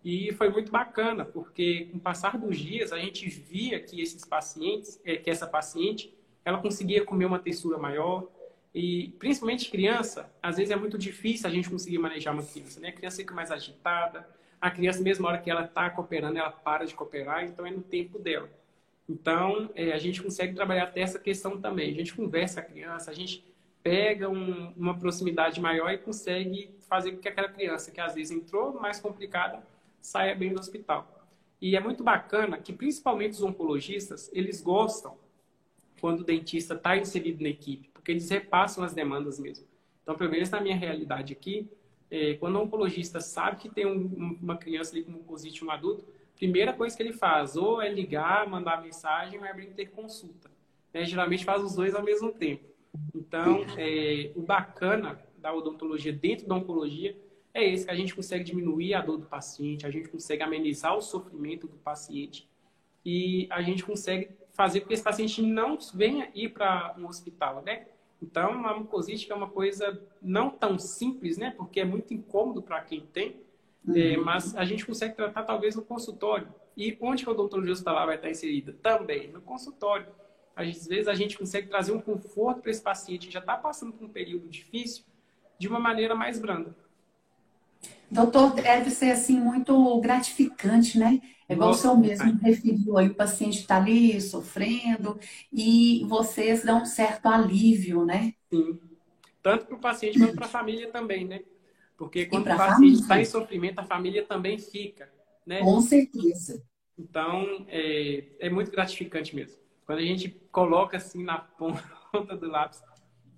e 0.04 0.32
foi 0.32 0.48
muito 0.48 0.72
bacana, 0.72 1.24
porque 1.24 1.88
com 1.92 1.98
o 1.98 2.00
passar 2.00 2.36
dos 2.38 2.58
dias 2.58 2.92
a 2.92 2.98
gente 2.98 3.28
via 3.28 3.78
que 3.78 4.00
esses 4.00 4.24
pacientes, 4.24 5.00
é, 5.04 5.16
que 5.16 5.30
essa 5.30 5.46
paciente, 5.46 6.12
ela 6.44 6.58
conseguia 6.58 7.04
comer 7.04 7.26
uma 7.26 7.38
textura 7.38 7.78
maior 7.78 8.26
e 8.74 9.14
principalmente 9.18 9.70
criança, 9.70 10.32
às 10.42 10.56
vezes 10.56 10.70
é 10.70 10.76
muito 10.76 10.96
difícil 10.96 11.48
a 11.48 11.52
gente 11.52 11.68
conseguir 11.68 11.98
manejar 11.98 12.32
uma 12.32 12.42
criança, 12.42 12.80
né? 12.80 12.88
A 12.88 12.92
criança 12.92 13.18
fica 13.18 13.34
mais 13.34 13.50
agitada, 13.50 14.28
a 14.60 14.70
criança 14.70 15.02
mesmo 15.02 15.26
hora 15.26 15.38
que 15.38 15.50
ela 15.50 15.64
está 15.64 15.90
cooperando, 15.90 16.38
ela 16.38 16.50
para 16.50 16.84
de 16.84 16.94
cooperar, 16.94 17.44
então 17.44 17.66
é 17.66 17.70
no 17.70 17.82
tempo 17.82 18.18
dela. 18.18 18.48
Então, 19.10 19.68
é, 19.74 19.92
a 19.92 19.98
gente 19.98 20.22
consegue 20.22 20.54
trabalhar 20.54 20.84
até 20.84 21.00
essa 21.00 21.18
questão 21.18 21.60
também. 21.60 21.90
A 21.90 21.94
gente 21.94 22.14
conversa 22.14 22.62
com 22.62 22.68
a 22.68 22.70
criança, 22.70 23.10
a 23.10 23.14
gente 23.14 23.44
pega 23.82 24.28
um, 24.28 24.72
uma 24.76 24.96
proximidade 24.96 25.60
maior 25.60 25.90
e 25.90 25.98
consegue 25.98 26.70
fazer 26.88 27.10
com 27.12 27.18
que 27.18 27.28
aquela 27.28 27.48
criança 27.48 27.90
que 27.90 28.00
às 28.00 28.14
vezes 28.14 28.30
entrou 28.30 28.72
mais 28.80 29.00
complicada 29.00 29.66
saia 30.00 30.32
bem 30.32 30.54
do 30.54 30.60
hospital. 30.60 31.26
E 31.60 31.74
é 31.74 31.80
muito 31.80 32.04
bacana 32.04 32.56
que 32.56 32.72
principalmente 32.72 33.32
os 33.32 33.42
oncologistas, 33.42 34.30
eles 34.32 34.62
gostam 34.62 35.18
quando 36.00 36.20
o 36.20 36.24
dentista 36.24 36.74
está 36.74 36.96
inserido 36.96 37.42
na 37.42 37.48
equipe, 37.48 37.90
porque 37.92 38.12
eles 38.12 38.30
repassam 38.30 38.84
as 38.84 38.94
demandas 38.94 39.40
mesmo. 39.40 39.66
Então, 40.04 40.14
pelo 40.14 40.30
menos 40.30 40.48
na 40.50 40.60
minha 40.60 40.76
realidade 40.76 41.32
aqui, 41.32 41.68
é, 42.08 42.34
quando 42.34 42.56
o 42.56 42.62
oncologista 42.62 43.20
sabe 43.20 43.56
que 43.56 43.68
tem 43.68 43.86
um, 43.86 44.38
uma 44.40 44.56
criança 44.56 44.92
ali 44.92 45.02
com 45.02 45.10
mucosite, 45.10 45.64
um 45.64 45.70
adulto, 45.70 46.04
primeira 46.40 46.72
coisa 46.72 46.96
que 46.96 47.02
ele 47.02 47.12
faz 47.12 47.54
ou 47.54 47.82
é 47.82 47.88
ligar, 47.90 48.48
mandar 48.48 48.82
mensagem 48.82 49.38
ou 49.38 49.44
é 49.44 49.50
abrir 49.50 49.68
interconsulta. 49.68 50.50
Né? 50.92 51.04
Geralmente 51.04 51.44
faz 51.44 51.62
os 51.62 51.74
dois 51.74 51.94
ao 51.94 52.02
mesmo 52.02 52.32
tempo. 52.32 52.64
Então, 53.14 53.62
é, 53.76 54.32
o 54.34 54.40
bacana 54.40 55.22
da 55.36 55.52
odontologia 55.52 56.12
dentro 56.12 56.48
da 56.48 56.54
oncologia 56.54 57.14
é 57.52 57.68
esse, 57.68 57.84
que 57.84 57.90
a 57.90 57.94
gente 57.94 58.14
consegue 58.14 58.42
diminuir 58.42 58.94
a 58.94 59.02
dor 59.02 59.18
do 59.18 59.26
paciente, 59.26 59.86
a 59.86 59.90
gente 59.90 60.08
consegue 60.08 60.42
amenizar 60.42 60.96
o 60.96 61.02
sofrimento 61.02 61.68
do 61.68 61.76
paciente 61.76 62.48
e 63.04 63.46
a 63.50 63.60
gente 63.60 63.84
consegue 63.84 64.30
fazer 64.54 64.80
com 64.80 64.88
que 64.88 64.94
esse 64.94 65.02
paciente 65.02 65.42
não 65.42 65.78
venha 65.92 66.30
ir 66.34 66.50
para 66.50 66.94
um 66.98 67.06
hospital, 67.06 67.62
né? 67.62 67.86
Então, 68.22 68.66
a 68.66 68.78
mucosite 68.78 69.30
é 69.30 69.34
uma 69.34 69.48
coisa 69.48 70.02
não 70.22 70.48
tão 70.50 70.78
simples, 70.78 71.36
né? 71.36 71.52
Porque 71.56 71.80
é 71.80 71.84
muito 71.84 72.14
incômodo 72.14 72.62
para 72.62 72.80
quem 72.80 73.00
tem, 73.00 73.36
uhum. 73.86 73.96
é, 73.96 74.16
mas 74.16 74.56
a 74.56 74.64
gente 74.64 74.86
consegue 74.86 75.14
tratar 75.14 75.42
talvez 75.44 75.76
no 75.76 75.82
consultório. 75.82 76.48
E 76.76 76.96
onde 77.00 77.24
que 77.24 77.28
a 77.28 77.32
odontologia 77.32 77.72
hospitalar 77.72 78.06
vai 78.06 78.16
estar 78.16 78.30
inserida? 78.30 78.74
Também 78.82 79.28
no 79.28 79.40
consultório 79.40 80.06
às 80.56 80.86
vezes 80.86 81.08
a 81.08 81.14
gente 81.14 81.38
consegue 81.38 81.68
trazer 81.68 81.92
um 81.92 82.00
conforto 82.00 82.60
para 82.60 82.70
esse 82.70 82.82
paciente 82.82 83.26
que 83.26 83.32
já 83.32 83.40
está 83.40 83.56
passando 83.56 83.92
por 83.92 84.04
um 84.04 84.08
período 84.08 84.48
difícil 84.48 85.04
de 85.58 85.68
uma 85.68 85.78
maneira 85.78 86.14
mais 86.14 86.38
branda. 86.38 86.74
Doutor, 88.10 88.54
deve 88.54 88.90
ser 88.90 89.12
assim 89.12 89.38
muito 89.38 90.00
gratificante, 90.00 90.98
né? 90.98 91.20
É 91.48 91.54
igual 91.54 91.70
Nossa, 91.70 91.88
o 91.88 91.92
senhor 91.92 91.98
mesmo 91.98 92.38
referiu 92.40 92.98
aí, 92.98 93.08
o 93.08 93.14
paciente 93.14 93.60
está 93.60 93.76
ali 93.76 94.20
sofrendo 94.20 95.18
e 95.52 96.04
vocês 96.08 96.64
dão 96.64 96.82
um 96.82 96.86
certo 96.86 97.26
alívio, 97.26 98.04
né? 98.04 98.34
Sim. 98.52 98.78
Tanto 99.42 99.66
para 99.66 99.76
o 99.76 99.80
paciente 99.80 100.18
quanto 100.18 100.34
para 100.34 100.46
a 100.46 100.48
família 100.48 100.90
também, 100.90 101.24
né? 101.24 101.40
Porque 102.00 102.24
quando 102.24 102.46
o 102.50 102.56
paciente 102.56 103.02
está 103.02 103.20
em 103.20 103.26
sofrimento, 103.26 103.78
a 103.78 103.84
família 103.84 104.24
também 104.24 104.58
fica, 104.58 105.12
né? 105.44 105.60
Com 105.60 105.82
certeza. 105.82 106.64
Então, 106.98 107.66
é, 107.68 108.24
é 108.38 108.48
muito 108.48 108.70
gratificante 108.70 109.36
mesmo. 109.36 109.58
Quando 109.84 109.98
a 109.98 110.02
gente 110.02 110.30
coloca 110.50 110.96
assim 110.96 111.22
na 111.22 111.36
ponta 111.60 112.34
do 112.34 112.48
lápis, 112.48 112.82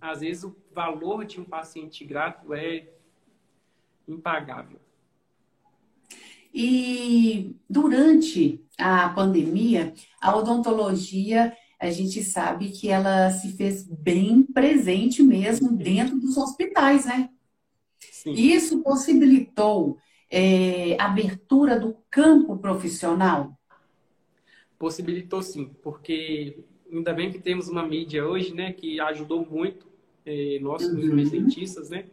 às 0.00 0.20
vezes 0.20 0.44
o 0.44 0.56
valor 0.72 1.24
de 1.24 1.40
um 1.40 1.44
paciente 1.44 2.04
grato 2.04 2.54
é 2.54 2.86
impagável. 4.06 4.78
E 6.54 7.56
durante 7.68 8.64
a 8.78 9.08
pandemia, 9.08 9.92
a 10.20 10.36
odontologia, 10.36 11.52
a 11.80 11.90
gente 11.90 12.22
sabe 12.22 12.70
que 12.70 12.88
ela 12.88 13.28
se 13.30 13.56
fez 13.56 13.82
bem 13.82 14.44
presente 14.44 15.20
mesmo 15.20 15.72
dentro 15.72 16.16
dos 16.20 16.36
hospitais, 16.36 17.06
né? 17.06 17.28
Sim. 18.22 18.32
Isso 18.32 18.82
possibilitou 18.82 19.98
é, 20.30 20.96
abertura 21.00 21.78
do 21.78 21.96
campo 22.10 22.56
profissional 22.56 23.56
possibilitou 24.82 25.40
sim, 25.40 25.66
porque 25.80 26.58
ainda 26.92 27.12
bem 27.12 27.30
que 27.30 27.38
temos 27.38 27.68
uma 27.68 27.86
mídia 27.86 28.26
hoje, 28.26 28.52
né, 28.52 28.72
que 28.72 28.98
ajudou 28.98 29.46
muito 29.48 29.86
eh, 30.26 30.58
nós, 30.60 30.82
uhum. 30.82 31.22
dentistas, 31.24 31.88
né? 31.88 32.06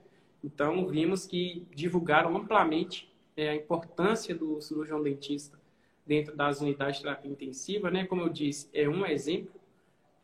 Então, 0.43 0.87
vimos 0.87 1.25
que 1.25 1.65
divulgaram 1.73 2.37
amplamente 2.37 3.11
eh, 3.35 3.49
a 3.49 3.55
importância 3.55 4.35
do 4.35 4.61
cirurgião 4.61 5.01
dentista 5.01 5.59
dentro 6.05 6.35
das 6.35 6.61
unidades 6.61 6.97
de 6.97 7.03
terapia 7.03 7.31
intensiva, 7.31 7.89
né? 7.89 8.05
Como 8.05 8.21
eu 8.21 8.29
disse, 8.29 8.69
é 8.71 8.87
um 8.87 9.03
exemplo. 9.03 9.59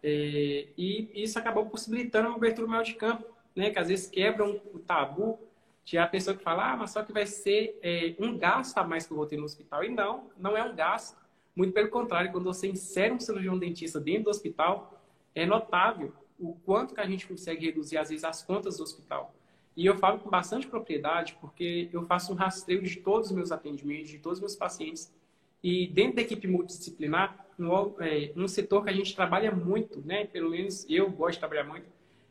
Eh, 0.03 0.67
e 0.77 1.09
isso 1.15 1.39
acabou 1.39 1.65
possibilitando 1.65 2.27
uma 2.27 2.37
abertura 2.37 2.67
maior 2.67 2.83
de 2.83 2.93
campo, 2.93 3.25
né? 3.55 3.71
Que 3.71 3.79
às 3.79 3.87
vezes 3.87 4.07
quebra 4.07 4.45
um, 4.45 4.59
o 4.71 4.77
tabu 4.77 5.39
de 5.85 5.99
a 5.99 6.07
pessoa 6.07 6.35
que 6.35 6.43
fala, 6.43 6.73
ah, 6.73 6.77
mas 6.77 6.91
só 6.91 7.03
que 7.03 7.13
vai 7.13 7.27
ser 7.27 7.79
é, 7.83 8.15
um 8.19 8.37
gasto 8.37 8.77
a 8.79 8.83
mais 8.83 9.05
que 9.05 9.13
eu 9.13 9.17
vou 9.17 9.27
ter 9.27 9.37
no 9.37 9.45
hospital. 9.45 9.83
E 9.83 9.89
não, 9.89 10.31
não 10.37 10.57
é 10.57 10.63
um 10.63 10.75
gasto. 10.75 11.15
Muito 11.55 11.73
pelo 11.73 11.89
contrário, 11.89 12.31
quando 12.31 12.43
você 12.43 12.67
insere 12.67 13.13
um 13.13 13.19
cirurgião 13.19 13.57
dentista 13.57 13.99
dentro 13.99 14.25
do 14.25 14.29
hospital, 14.31 14.99
é 15.33 15.45
notável 15.45 16.11
o 16.39 16.53
quanto 16.65 16.95
que 16.95 16.99
a 16.99 17.05
gente 17.05 17.27
consegue 17.27 17.67
reduzir, 17.67 17.97
às 17.97 18.09
vezes, 18.09 18.25
as 18.25 18.43
contas 18.43 18.77
do 18.77 18.83
hospital. 18.83 19.33
E 19.77 19.85
eu 19.85 19.95
falo 19.95 20.19
com 20.19 20.29
bastante 20.29 20.67
propriedade, 20.67 21.37
porque 21.39 21.89
eu 21.93 22.01
faço 22.03 22.33
um 22.33 22.35
rastreio 22.35 22.81
de 22.81 22.95
todos 22.97 23.29
os 23.29 23.35
meus 23.35 23.51
atendimentos, 23.51 24.09
de 24.09 24.17
todos 24.17 24.39
os 24.39 24.41
meus 24.41 24.55
pacientes. 24.55 25.13
E 25.61 25.87
dentro 25.87 26.15
da 26.15 26.21
equipe 26.23 26.47
multidisciplinar, 26.47 27.45
um, 27.59 28.01
é, 28.01 28.31
um 28.35 28.47
setor 28.47 28.83
que 28.83 28.89
a 28.89 28.93
gente 28.93 29.15
trabalha 29.15 29.51
muito, 29.51 30.01
né? 30.05 30.25
pelo 30.25 30.49
menos 30.49 30.85
eu 30.89 31.09
gosto 31.09 31.33
de 31.33 31.39
trabalhar 31.39 31.65
muito, 31.65 31.87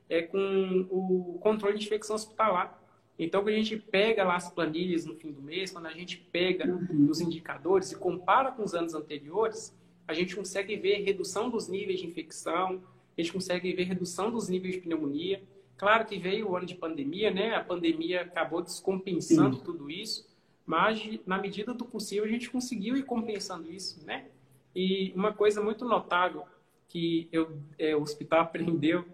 é 0.08 0.22
com 0.22 0.86
o 0.90 1.38
controle 1.40 1.78
de 1.78 1.84
infecção 1.84 2.16
hospitalar. 2.16 2.83
Então, 3.18 3.42
quando 3.42 3.54
a 3.54 3.58
gente 3.58 3.76
pega 3.76 4.24
lá 4.24 4.36
as 4.36 4.50
planilhas 4.50 5.04
no 5.06 5.14
fim 5.14 5.30
do 5.30 5.40
mês, 5.40 5.70
quando 5.70 5.86
a 5.86 5.92
gente 5.92 6.16
pega 6.16 6.68
uhum. 6.68 7.08
os 7.08 7.20
indicadores 7.20 7.92
e 7.92 7.96
compara 7.96 8.50
com 8.50 8.64
os 8.64 8.74
anos 8.74 8.94
anteriores, 8.94 9.74
a 10.06 10.12
gente 10.12 10.34
consegue 10.34 10.76
ver 10.76 11.02
redução 11.02 11.48
dos 11.48 11.68
níveis 11.68 12.00
de 12.00 12.06
infecção, 12.06 12.82
a 13.16 13.20
gente 13.20 13.32
consegue 13.32 13.72
ver 13.72 13.84
redução 13.84 14.30
dos 14.30 14.48
níveis 14.48 14.74
de 14.74 14.80
pneumonia. 14.80 15.42
Claro 15.76 16.04
que 16.04 16.18
veio 16.18 16.50
o 16.50 16.56
ano 16.56 16.66
de 16.66 16.74
pandemia, 16.74 17.30
né? 17.30 17.54
A 17.54 17.62
pandemia 17.62 18.22
acabou 18.22 18.62
descompensando 18.62 19.56
Sim. 19.56 19.62
tudo 19.62 19.90
isso, 19.90 20.28
mas 20.66 21.00
na 21.26 21.38
medida 21.38 21.72
do 21.72 21.84
possível 21.84 22.24
a 22.24 22.28
gente 22.28 22.50
conseguiu 22.50 22.96
ir 22.96 23.04
compensando 23.04 23.70
isso, 23.72 24.04
né? 24.04 24.26
E 24.74 25.12
uma 25.14 25.32
coisa 25.32 25.62
muito 25.62 25.84
notável 25.84 26.44
que 26.88 27.28
eu, 27.30 27.58
é, 27.78 27.94
o 27.94 28.02
hospital 28.02 28.40
aprendeu 28.42 29.04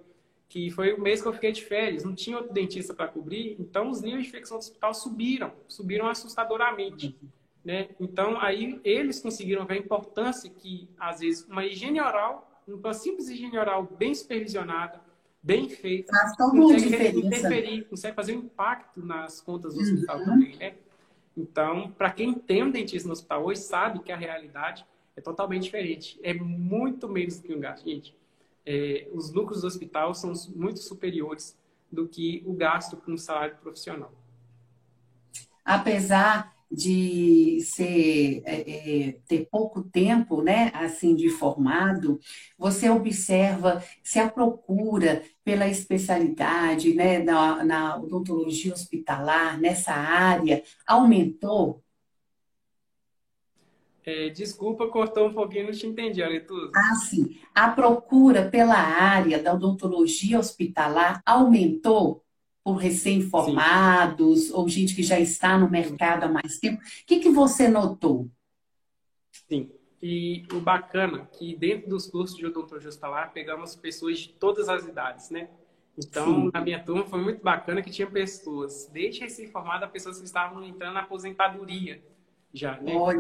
que 0.51 0.69
foi 0.69 0.93
o 0.93 1.01
mês 1.01 1.23
que 1.23 1.29
eu 1.29 1.33
fiquei 1.33 1.53
de 1.53 1.65
férias, 1.65 2.03
não 2.03 2.13
tinha 2.13 2.37
outro 2.37 2.53
dentista 2.53 2.93
para 2.93 3.07
cobrir, 3.07 3.55
então 3.57 3.89
os 3.89 4.03
níveis 4.03 4.25
de 4.25 4.29
infecção 4.31 4.59
do 4.59 4.61
hospital 4.61 4.93
subiram, 4.93 5.53
subiram 5.69 6.09
assustadoramente. 6.09 7.17
Né? 7.65 7.91
Então, 8.01 8.37
aí 8.41 8.81
eles 8.83 9.21
conseguiram 9.21 9.65
ver 9.65 9.75
a 9.75 9.79
importância 9.79 10.51
que, 10.51 10.89
às 10.99 11.21
vezes, 11.21 11.47
uma 11.47 11.65
higiene 11.65 12.01
oral, 12.01 12.61
uma 12.67 12.93
simples 12.93 13.29
higiene 13.29 13.57
oral 13.57 13.89
bem 13.97 14.13
supervisionada, 14.13 15.01
bem 15.41 15.69
feita, 15.69 16.13
consegue 16.37 17.21
interferir, 17.21 17.85
consegue 17.85 18.17
fazer 18.17 18.37
um 18.37 18.41
impacto 18.41 19.07
nas 19.07 19.41
contas 19.41 19.75
do 19.75 19.81
hospital 19.81 20.19
uhum. 20.19 20.25
também. 20.25 20.57
Né? 20.57 20.75
Então, 21.37 21.93
para 21.93 22.11
quem 22.11 22.35
tem 22.35 22.65
um 22.65 22.73
dentista 22.73 23.07
no 23.07 23.13
hospital 23.13 23.45
hoje, 23.45 23.61
sabe 23.61 24.01
que 24.01 24.11
a 24.11 24.17
realidade 24.17 24.85
é 25.17 25.21
totalmente 25.21 25.63
diferente. 25.63 26.19
É 26.25 26.35
muito 26.35 27.09
menos 27.09 27.39
do 27.39 27.47
que 27.47 27.55
um 27.55 27.61
gasto, 27.61 27.89
gente 27.89 28.19
é, 28.71 29.09
os 29.13 29.33
lucros 29.33 29.63
do 29.63 29.67
hospital 29.67 30.15
são 30.15 30.33
muito 30.55 30.79
superiores 30.79 31.59
do 31.91 32.07
que 32.07 32.41
o 32.47 32.53
gasto 32.53 32.97
com 32.97 33.17
salário 33.17 33.57
profissional. 33.57 34.13
Apesar 35.65 36.55
de 36.71 37.61
ser 37.63 38.43
é, 38.45 39.09
é, 39.09 39.13
ter 39.27 39.49
pouco 39.51 39.83
tempo, 39.83 40.41
né, 40.41 40.71
assim, 40.73 41.17
de 41.17 41.29
formado, 41.29 42.21
você 42.57 42.89
observa 42.89 43.83
se 44.05 44.21
a 44.21 44.31
procura 44.31 45.25
pela 45.43 45.67
especialidade, 45.67 46.95
né, 46.95 47.19
na, 47.19 47.65
na 47.65 47.97
odontologia 47.97 48.73
hospitalar 48.73 49.61
nessa 49.61 49.93
área 49.93 50.63
aumentou? 50.87 51.83
É, 54.05 54.31
desculpa, 54.31 54.89
cortou 54.89 55.29
um 55.29 55.35
pouquinho, 55.35 55.67
não 55.67 55.73
te 55.73 55.87
entendi, 55.87 56.23
Aretuza. 56.23 56.73
Ah, 56.75 56.95
sim. 56.97 57.39
A 57.55 57.69
procura 57.69 58.49
pela 58.49 58.77
área 58.77 59.43
da 59.43 59.53
odontologia 59.53 60.39
hospitalar 60.39 61.23
aumentou 61.27 62.25
por 62.65 62.77
recém-formados 62.77 64.51
ou 64.51 64.69
gente 64.69 64.95
que 64.95 65.03
já 65.03 65.19
está 65.19 65.59
no 65.59 65.71
mercado 65.71 66.25
há 66.25 66.29
mais 66.29 66.59
tempo. 66.59 66.81
O 66.81 67.07
que, 67.07 67.21
que 67.21 67.31
você 67.31 67.69
notou? 67.69 68.31
Sim. 69.49 69.71
E 70.03 70.45
o 70.53 70.61
bacana 70.61 71.29
é 71.31 71.37
que 71.37 71.57
dentro 71.57 71.91
dos 71.91 72.07
cursos 72.07 72.37
de 72.37 72.47
odontologia 72.47 72.89
hospitalar 72.89 73.33
pegamos 73.33 73.77
pessoas 73.77 74.19
de 74.19 74.29
todas 74.31 74.69
as 74.69 74.87
idades, 74.87 75.31
né? 75.31 75.51
Então, 75.99 76.25
Sim. 76.25 76.51
na 76.55 76.61
minha 76.63 76.83
turma 76.83 77.05
foi 77.05 77.21
muito 77.21 77.43
bacana 77.43 77.83
que 77.83 77.91
tinha 77.91 78.09
pessoas, 78.09 78.89
desde 78.91 79.21
recém-formada, 79.21 79.87
pessoas 79.87 80.19
que 80.19 80.25
estavam 80.25 80.63
entrando 80.65 80.95
na 80.95 81.01
aposentadoria 81.01 82.03
já, 82.53 82.81
né? 82.81 82.95
Olha. 82.95 83.19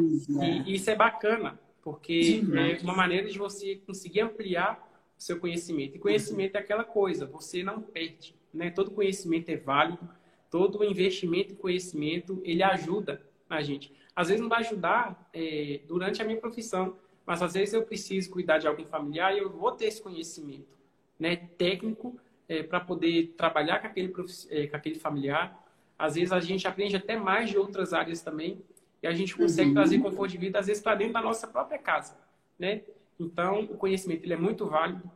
E 0.66 0.74
isso 0.74 0.90
é 0.90 0.94
bacana, 0.94 1.58
porque 1.82 2.42
é 2.54 2.82
uma 2.82 2.94
maneira 2.94 3.28
de 3.28 3.38
você 3.38 3.76
conseguir 3.86 4.20
ampliar 4.20 4.88
o 5.18 5.22
seu 5.22 5.38
conhecimento. 5.38 5.96
E 5.96 5.98
conhecimento 5.98 6.56
é 6.56 6.58
aquela 6.58 6.84
coisa, 6.84 7.26
você 7.26 7.62
não 7.62 7.80
perde, 7.80 8.34
né? 8.52 8.70
Todo 8.70 8.90
conhecimento 8.90 9.48
é 9.48 9.56
válido, 9.56 10.08
todo 10.50 10.84
investimento 10.84 11.52
em 11.52 11.56
conhecimento, 11.56 12.40
ele 12.44 12.62
ajuda 12.62 13.22
a 13.48 13.62
gente. 13.62 13.92
Às 14.14 14.28
vezes 14.28 14.40
não 14.40 14.48
vai 14.48 14.60
ajudar 14.60 15.28
é, 15.32 15.80
durante 15.86 16.20
a 16.20 16.24
minha 16.24 16.38
profissão, 16.38 16.96
mas 17.24 17.42
às 17.42 17.54
vezes 17.54 17.74
eu 17.74 17.82
preciso 17.82 18.30
cuidar 18.30 18.58
de 18.58 18.66
algum 18.66 18.84
familiar 18.84 19.34
e 19.34 19.38
eu 19.38 19.50
vou 19.50 19.72
ter 19.72 19.86
esse 19.86 20.02
conhecimento 20.02 20.76
né, 21.18 21.36
técnico 21.36 22.18
é, 22.48 22.62
para 22.62 22.80
poder 22.80 23.34
trabalhar 23.36 23.80
com 23.80 23.86
aquele, 23.86 24.12
é, 24.50 24.66
com 24.66 24.76
aquele 24.76 24.98
familiar. 24.98 25.64
Às 25.96 26.16
vezes 26.16 26.32
a 26.32 26.40
gente 26.40 26.66
aprende 26.66 26.96
até 26.96 27.16
mais 27.16 27.50
de 27.50 27.56
outras 27.56 27.92
áreas 27.92 28.20
também 28.22 28.60
e 29.02 29.06
a 29.06 29.12
gente 29.12 29.36
consegue 29.36 29.68
uhum. 29.68 29.74
trazer 29.74 29.98
conforto 29.98 30.30
de 30.32 30.38
vida, 30.38 30.58
às 30.58 30.66
vezes, 30.66 30.82
para 30.82 30.94
dentro 30.94 31.14
da 31.14 31.22
nossa 31.22 31.46
própria 31.46 31.78
casa. 31.78 32.16
Né? 32.58 32.82
Então, 33.18 33.60
o 33.60 33.76
conhecimento 33.76 34.24
ele 34.24 34.34
é 34.34 34.36
muito 34.36 34.66
válido, 34.66 35.10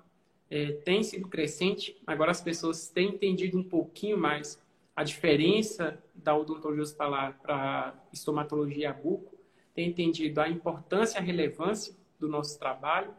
é, 0.50 0.72
tem 0.72 1.02
sido 1.02 1.28
crescente. 1.28 1.96
Agora 2.06 2.30
as 2.30 2.40
pessoas 2.40 2.88
têm 2.88 3.10
entendido 3.10 3.58
um 3.58 3.64
pouquinho 3.64 4.16
mais 4.18 4.62
a 4.96 5.02
diferença 5.02 6.02
da 6.14 6.36
odontologia 6.36 6.82
hospitalar 6.82 7.38
para 7.42 7.94
estomatologia 8.12 8.92
buco, 8.92 9.34
têm 9.74 9.88
entendido 9.88 10.40
a 10.40 10.48
importância 10.48 11.18
e 11.18 11.20
a 11.20 11.24
relevância 11.24 11.94
do 12.18 12.28
nosso 12.28 12.58
trabalho 12.58 13.12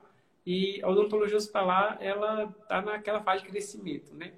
e 0.45 0.79
a 0.83 0.89
odontologia 0.89 1.35
hospitalar, 1.35 1.97
ela 1.99 2.53
está 2.61 2.81
naquela 2.81 3.21
fase 3.21 3.43
de 3.43 3.49
crescimento, 3.49 4.13
né? 4.13 4.33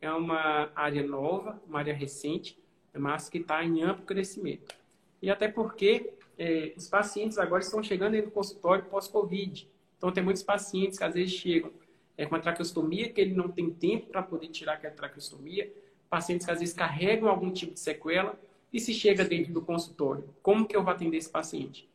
É 0.00 0.10
uma 0.10 0.70
área 0.74 1.06
nova, 1.06 1.62
uma 1.66 1.78
área 1.78 1.94
recente, 1.94 2.58
mas 2.92 3.28
que 3.28 3.38
está 3.38 3.64
em 3.64 3.82
amplo 3.82 4.04
crescimento. 4.04 4.74
E 5.22 5.30
até 5.30 5.48
porque 5.48 6.12
é, 6.36 6.74
os 6.76 6.88
pacientes 6.88 7.38
agora 7.38 7.62
estão 7.62 7.82
chegando 7.82 8.20
no 8.20 8.30
consultório 8.30 8.84
pós-Covid. 8.84 9.68
Então, 9.96 10.10
tem 10.10 10.22
muitos 10.22 10.42
pacientes 10.42 10.98
que 10.98 11.04
às 11.04 11.14
vezes 11.14 11.32
chegam 11.32 11.70
é, 12.18 12.26
com 12.26 12.34
uma 12.34 12.40
traqueostomia, 12.40 13.08
que 13.08 13.20
ele 13.20 13.34
não 13.34 13.48
tem 13.48 13.70
tempo 13.70 14.08
para 14.08 14.22
poder 14.22 14.48
tirar 14.48 14.74
aquela 14.74 14.92
traqueostomia. 14.92 15.72
Pacientes 16.10 16.44
que 16.44 16.52
às 16.52 16.58
vezes 16.58 16.74
carregam 16.74 17.28
algum 17.28 17.52
tipo 17.52 17.72
de 17.72 17.80
sequela. 17.80 18.38
E 18.72 18.80
se 18.80 18.92
chega 18.92 19.24
dentro 19.24 19.52
do 19.52 19.62
consultório, 19.62 20.28
como 20.42 20.66
que 20.66 20.74
eu 20.74 20.82
vou 20.82 20.92
atender 20.92 21.18
esse 21.18 21.30
paciente? 21.30 21.88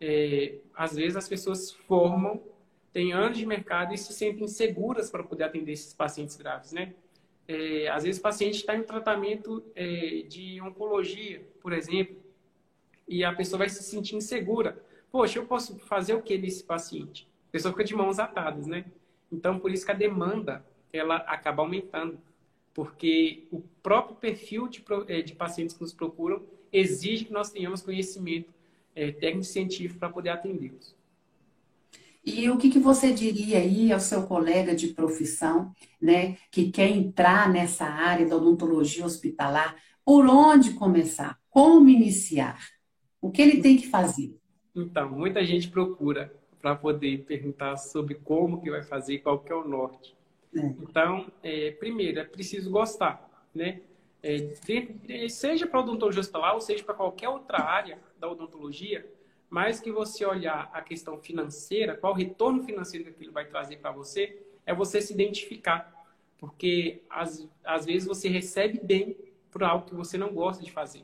É, 0.00 0.56
às 0.74 0.94
vezes 0.94 1.16
as 1.16 1.28
pessoas 1.28 1.72
formam 1.72 2.42
têm 2.94 3.12
anos 3.12 3.36
de 3.36 3.44
mercado 3.44 3.92
e 3.92 3.98
se 3.98 4.12
sentem 4.12 4.46
seguras 4.46 5.10
para 5.10 5.22
poder 5.24 5.44
atender 5.44 5.72
esses 5.72 5.92
pacientes 5.92 6.36
graves, 6.36 6.72
né? 6.72 6.94
É, 7.46 7.88
às 7.88 8.04
vezes 8.04 8.20
o 8.20 8.22
paciente 8.22 8.54
está 8.54 8.74
em 8.74 8.84
tratamento 8.84 9.62
é, 9.74 10.24
de 10.28 10.60
oncologia, 10.62 11.42
por 11.60 11.72
exemplo, 11.72 12.16
e 13.06 13.24
a 13.24 13.32
pessoa 13.32 13.58
vai 13.58 13.68
se 13.68 13.82
sentir 13.82 14.16
insegura. 14.16 14.82
Poxa, 15.10 15.38
eu 15.38 15.46
posso 15.46 15.78
fazer 15.80 16.14
o 16.14 16.22
que 16.22 16.36
nesse 16.36 16.64
paciente? 16.64 17.28
A 17.48 17.52
pessoa 17.52 17.72
fica 17.72 17.84
de 17.84 17.94
mãos 17.94 18.18
atadas, 18.18 18.66
né? 18.66 18.84
Então, 19.30 19.58
por 19.58 19.72
isso 19.72 19.84
que 19.84 19.92
a 19.92 19.94
demanda, 19.94 20.64
ela 20.92 21.16
acaba 21.16 21.62
aumentando. 21.62 22.18
Porque 22.72 23.46
o 23.52 23.60
próprio 23.82 24.16
perfil 24.16 24.66
de, 24.66 24.84
é, 25.06 25.22
de 25.22 25.34
pacientes 25.34 25.76
que 25.76 25.82
nos 25.82 25.92
procuram 25.92 26.42
exige 26.72 27.26
que 27.26 27.32
nós 27.32 27.50
tenhamos 27.50 27.82
conhecimento 27.82 28.52
é, 28.94 29.12
técnico 29.12 29.44
científico 29.44 30.00
para 30.00 30.08
poder 30.08 30.30
atendê-los. 30.30 30.96
E 32.24 32.48
o 32.48 32.56
que, 32.56 32.70
que 32.70 32.78
você 32.78 33.12
diria 33.12 33.58
aí 33.58 33.92
ao 33.92 34.00
seu 34.00 34.26
colega 34.26 34.74
de 34.74 34.88
profissão, 34.88 35.72
né, 36.00 36.38
que 36.50 36.70
quer 36.70 36.88
entrar 36.88 37.52
nessa 37.52 37.84
área 37.84 38.26
da 38.26 38.36
odontologia 38.36 39.04
hospitalar? 39.04 39.76
Por 40.04 40.26
onde 40.26 40.72
começar? 40.72 41.38
Como 41.50 41.88
iniciar? 41.88 42.58
O 43.24 43.30
que 43.30 43.40
ele 43.40 43.62
tem 43.62 43.78
que 43.78 43.86
fazer? 43.86 44.36
Então, 44.76 45.08
muita 45.08 45.42
gente 45.46 45.70
procura 45.70 46.30
para 46.60 46.76
poder 46.76 47.24
perguntar 47.24 47.78
sobre 47.78 48.16
como 48.16 48.60
que 48.60 48.70
vai 48.70 48.82
fazer, 48.82 49.20
qual 49.20 49.38
que 49.38 49.50
é 49.50 49.54
o 49.54 49.66
norte. 49.66 50.14
É. 50.54 50.60
Então, 50.60 51.32
é, 51.42 51.70
primeiro, 51.70 52.20
é 52.20 52.24
preciso 52.24 52.70
gostar, 52.70 53.26
né? 53.54 53.80
É, 54.22 55.26
seja 55.30 55.66
para 55.66 55.80
odontologia 55.80 56.20
hospitalar 56.20 56.52
ou 56.52 56.60
seja 56.60 56.84
para 56.84 56.92
qualquer 56.92 57.30
outra 57.30 57.62
área 57.62 57.98
da 58.20 58.28
odontologia, 58.28 59.10
mais 59.48 59.80
que 59.80 59.90
você 59.90 60.26
olhar 60.26 60.68
a 60.74 60.82
questão 60.82 61.16
financeira, 61.16 61.96
qual 61.96 62.12
o 62.12 62.16
retorno 62.16 62.62
financeiro 62.62 63.06
que 63.06 63.10
aquilo 63.10 63.32
vai 63.32 63.46
trazer 63.46 63.78
para 63.78 63.90
você, 63.90 64.38
é 64.66 64.74
você 64.74 65.00
se 65.00 65.14
identificar. 65.14 65.90
Porque 66.36 67.00
às, 67.08 67.48
às 67.64 67.86
vezes 67.86 68.06
você 68.06 68.28
recebe 68.28 68.78
bem 68.82 69.16
por 69.50 69.64
algo 69.64 69.86
que 69.86 69.94
você 69.94 70.18
não 70.18 70.34
gosta 70.34 70.62
de 70.62 70.70
fazer. 70.70 71.00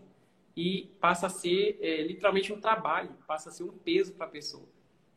E 0.62 0.94
passa 1.00 1.26
a 1.28 1.30
ser 1.30 1.78
é, 1.80 2.02
literalmente 2.02 2.52
um 2.52 2.60
trabalho, 2.60 3.08
passa 3.26 3.48
a 3.48 3.52
ser 3.52 3.62
um 3.62 3.72
peso 3.72 4.12
para 4.12 4.26
a 4.26 4.28
pessoa. 4.28 4.68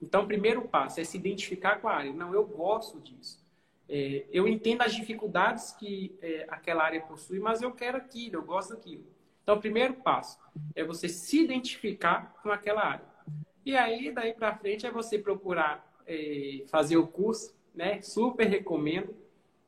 Então, 0.02 0.24
o 0.24 0.26
primeiro 0.26 0.62
passo 0.70 1.02
é 1.02 1.04
se 1.04 1.18
identificar 1.18 1.82
com 1.82 1.90
a 1.90 1.96
área. 1.96 2.14
Não, 2.14 2.34
eu 2.34 2.46
gosto 2.46 2.98
disso. 3.02 3.44
É, 3.90 4.26
eu 4.32 4.48
entendo 4.48 4.84
as 4.84 4.96
dificuldades 4.96 5.74
que 5.74 6.18
é, 6.22 6.46
aquela 6.48 6.86
área 6.86 7.02
possui, 7.02 7.40
mas 7.40 7.62
eu 7.62 7.74
quero 7.74 7.98
aquilo, 7.98 8.38
eu 8.38 8.42
gosto 8.42 8.70
daquilo. 8.70 9.04
Então, 9.44 9.58
o 9.58 9.60
primeiro 9.60 9.96
passo 9.96 10.40
é 10.74 10.82
você 10.82 11.10
se 11.10 11.44
identificar 11.44 12.40
com 12.42 12.50
aquela 12.50 12.82
área. 12.82 13.06
E 13.66 13.76
aí, 13.76 14.14
daí 14.14 14.34
para 14.34 14.56
frente, 14.56 14.86
é 14.86 14.92
você 14.92 15.20
procurar 15.20 15.86
é, 16.08 16.64
fazer 16.68 16.96
o 16.96 17.06
curso, 17.06 17.54
né? 17.76 18.02
Super 18.02 18.48
recomendo. 18.48 19.14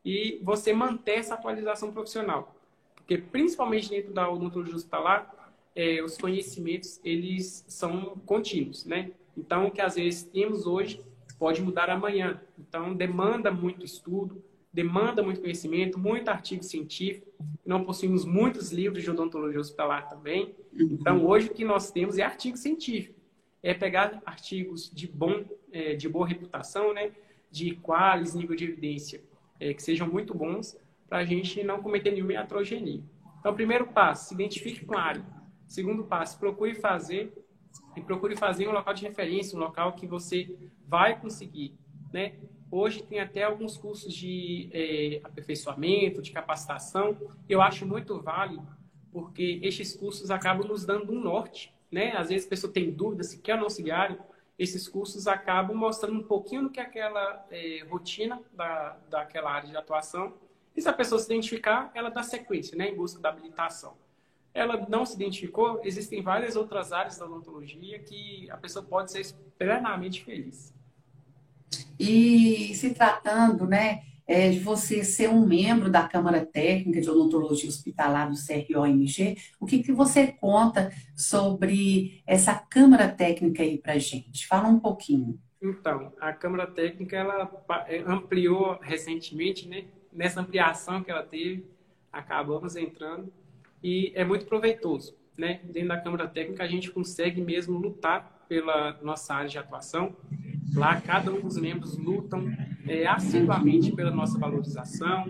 E 0.05 0.39
você 0.41 0.71
manter 0.71 1.19
essa 1.19 1.33
atualização 1.33 1.91
profissional. 1.91 2.55
Porque, 2.95 3.17
principalmente 3.17 3.89
dentro 3.89 4.13
da 4.13 4.29
odontologia 4.29 4.75
hospitalar, 4.75 5.34
é, 5.75 6.01
os 6.01 6.17
conhecimentos, 6.17 6.99
eles 7.03 7.65
são 7.67 8.17
contínuos, 8.25 8.85
né? 8.85 9.11
Então, 9.37 9.67
o 9.67 9.71
que 9.71 9.81
às 9.81 9.95
vezes 9.95 10.23
temos 10.23 10.65
hoje 10.65 11.01
pode 11.37 11.61
mudar 11.61 11.89
amanhã. 11.89 12.41
Então, 12.57 12.95
demanda 12.95 13.51
muito 13.51 13.85
estudo, 13.85 14.41
demanda 14.71 15.21
muito 15.21 15.41
conhecimento, 15.41 15.99
muito 15.99 16.29
artigo 16.29 16.63
científico. 16.63 17.27
Não 17.65 17.83
possuímos 17.83 18.23
muitos 18.23 18.71
livros 18.71 19.03
de 19.03 19.11
odontologia 19.11 19.59
hospitalar 19.59 20.07
também. 20.07 20.55
Então, 20.73 21.25
hoje 21.25 21.47
o 21.47 21.53
que 21.53 21.65
nós 21.65 21.91
temos 21.91 22.17
é 22.17 22.23
artigo 22.23 22.55
científico 22.55 23.15
é 23.65 23.73
pegar 23.73 24.21
artigos 24.27 24.91
de, 24.93 25.07
bom, 25.07 25.43
é, 25.71 25.95
de 25.95 26.07
boa 26.07 26.27
reputação, 26.27 26.93
né? 26.93 27.11
de 27.49 27.71
quais 27.77 28.35
nível 28.35 28.55
de 28.55 28.63
evidência 28.63 29.23
é, 29.59 29.73
que 29.73 29.81
sejam 29.81 30.07
muito 30.07 30.35
bons, 30.35 30.77
para 31.09 31.17
a 31.19 31.25
gente 31.25 31.63
não 31.63 31.81
cometer 31.81 32.11
nenhuma 32.11 32.33
iatrogenia. 32.33 33.01
Então, 33.39 33.55
primeiro 33.55 33.87
passo, 33.87 34.27
se 34.27 34.33
identifique 34.35 34.85
com 34.85 34.95
a 34.95 35.01
área. 35.01 35.25
Segundo 35.67 36.03
passo, 36.03 36.39
procure 36.39 36.75
fazer 36.75 37.33
e 37.95 38.01
procure 38.01 38.35
fazer 38.35 38.67
um 38.67 38.71
local 38.71 38.93
de 38.93 39.03
referência, 39.03 39.57
um 39.57 39.61
local 39.61 39.93
que 39.93 40.05
você 40.05 40.55
vai 40.87 41.19
conseguir. 41.19 41.77
Né? 42.13 42.35
Hoje 42.71 43.03
tem 43.03 43.19
até 43.19 43.43
alguns 43.43 43.77
cursos 43.77 44.13
de 44.13 44.69
é, 44.71 45.21
aperfeiçoamento, 45.23 46.21
de 46.21 46.31
capacitação. 46.31 47.17
Eu 47.47 47.61
acho 47.61 47.85
muito 47.85 48.21
válido, 48.21 48.67
porque 49.11 49.59
estes 49.63 49.95
cursos 49.95 50.31
acabam 50.31 50.67
nos 50.67 50.85
dando 50.85 51.11
um 51.11 51.19
norte 51.19 51.75
né? 51.95 52.11
Às 52.17 52.29
vezes 52.29 52.45
a 52.45 52.49
pessoa 52.49 52.73
tem 52.73 52.91
dúvida 52.91 53.23
se 53.23 53.39
quer 53.39 53.55
ou 53.55 53.61
não 53.61 54.25
esses 54.57 54.87
cursos 54.87 55.27
acabam 55.27 55.75
mostrando 55.75 56.19
um 56.19 56.23
pouquinho 56.23 56.63
do 56.63 56.69
que 56.69 56.79
é 56.79 56.83
aquela 56.83 57.45
é, 57.49 57.85
rotina 57.89 58.41
da, 58.53 58.97
daquela 59.09 59.51
área 59.51 59.69
de 59.69 59.75
atuação. 59.75 60.33
E 60.75 60.81
se 60.81 60.87
a 60.87 60.93
pessoa 60.93 61.19
se 61.19 61.25
identificar, 61.25 61.91
ela 61.93 62.09
dá 62.09 62.23
sequência, 62.23 62.77
né? 62.77 62.89
Em 62.89 62.95
busca 62.95 63.21
da 63.21 63.29
habilitação. 63.29 63.97
Ela 64.55 64.87
não 64.87 65.05
se 65.05 65.15
identificou, 65.15 65.81
existem 65.83 66.21
várias 66.21 66.55
outras 66.55 66.93
áreas 66.93 67.17
da 67.17 67.25
odontologia 67.25 67.99
que 67.99 68.49
a 68.49 68.55
pessoa 68.55 68.85
pode 68.85 69.11
ser 69.11 69.35
plenamente 69.57 70.23
feliz. 70.23 70.73
E 71.99 72.73
se 72.73 72.93
tratando, 72.93 73.67
né, 73.67 74.01
é, 74.25 74.49
de 74.49 74.59
você 74.59 75.03
ser 75.03 75.29
um 75.29 75.45
membro 75.45 75.89
da 75.91 76.07
Câmara 76.07 76.45
Técnica 76.45 77.01
de 77.01 77.09
Odontologia 77.09 77.69
Hospitalar 77.69 78.31
do 78.31 78.37
CROMG, 78.37 79.37
o 79.59 79.65
que, 79.65 79.83
que 79.83 79.91
você 79.91 80.31
conta 80.31 80.89
sobre 81.15 82.23
essa 82.25 82.55
Câmara 82.55 83.09
Técnica 83.09 83.61
aí 83.61 83.77
para 83.77 83.99
gente? 83.99 84.47
Fala 84.47 84.69
um 84.69 84.79
pouquinho. 84.79 85.37
Então, 85.61 86.13
a 86.19 86.31
Câmara 86.31 86.65
Técnica 86.65 87.17
ela 87.17 87.51
é, 87.87 87.99
ampliou 88.07 88.79
recentemente, 88.81 89.67
né? 89.67 89.85
Nessa 90.13 90.39
ampliação 90.39 91.03
que 91.03 91.11
ela 91.11 91.23
teve, 91.23 91.65
acabamos 92.09 92.77
entrando 92.77 93.31
e 93.85 94.11
é 94.15 94.25
muito 94.25 94.47
proveitoso, 94.47 95.15
né? 95.37 95.61
Dentro 95.65 95.89
da 95.89 96.01
Câmara 96.01 96.27
Técnica 96.27 96.63
a 96.63 96.67
gente 96.67 96.89
consegue 96.89 97.39
mesmo 97.39 97.77
lutar 97.77 98.43
pela 98.49 98.99
nossa 99.03 99.35
área 99.35 99.47
de 99.47 99.59
atuação. 99.59 100.15
Lá, 100.73 100.99
cada 100.99 101.31
um 101.31 101.39
dos 101.39 101.55
membros 101.55 101.95
lutam 101.95 102.51
é, 102.87 103.05
assiduamente 103.05 103.91
pela 103.91 104.09
nossa 104.09 104.39
valorização, 104.39 105.25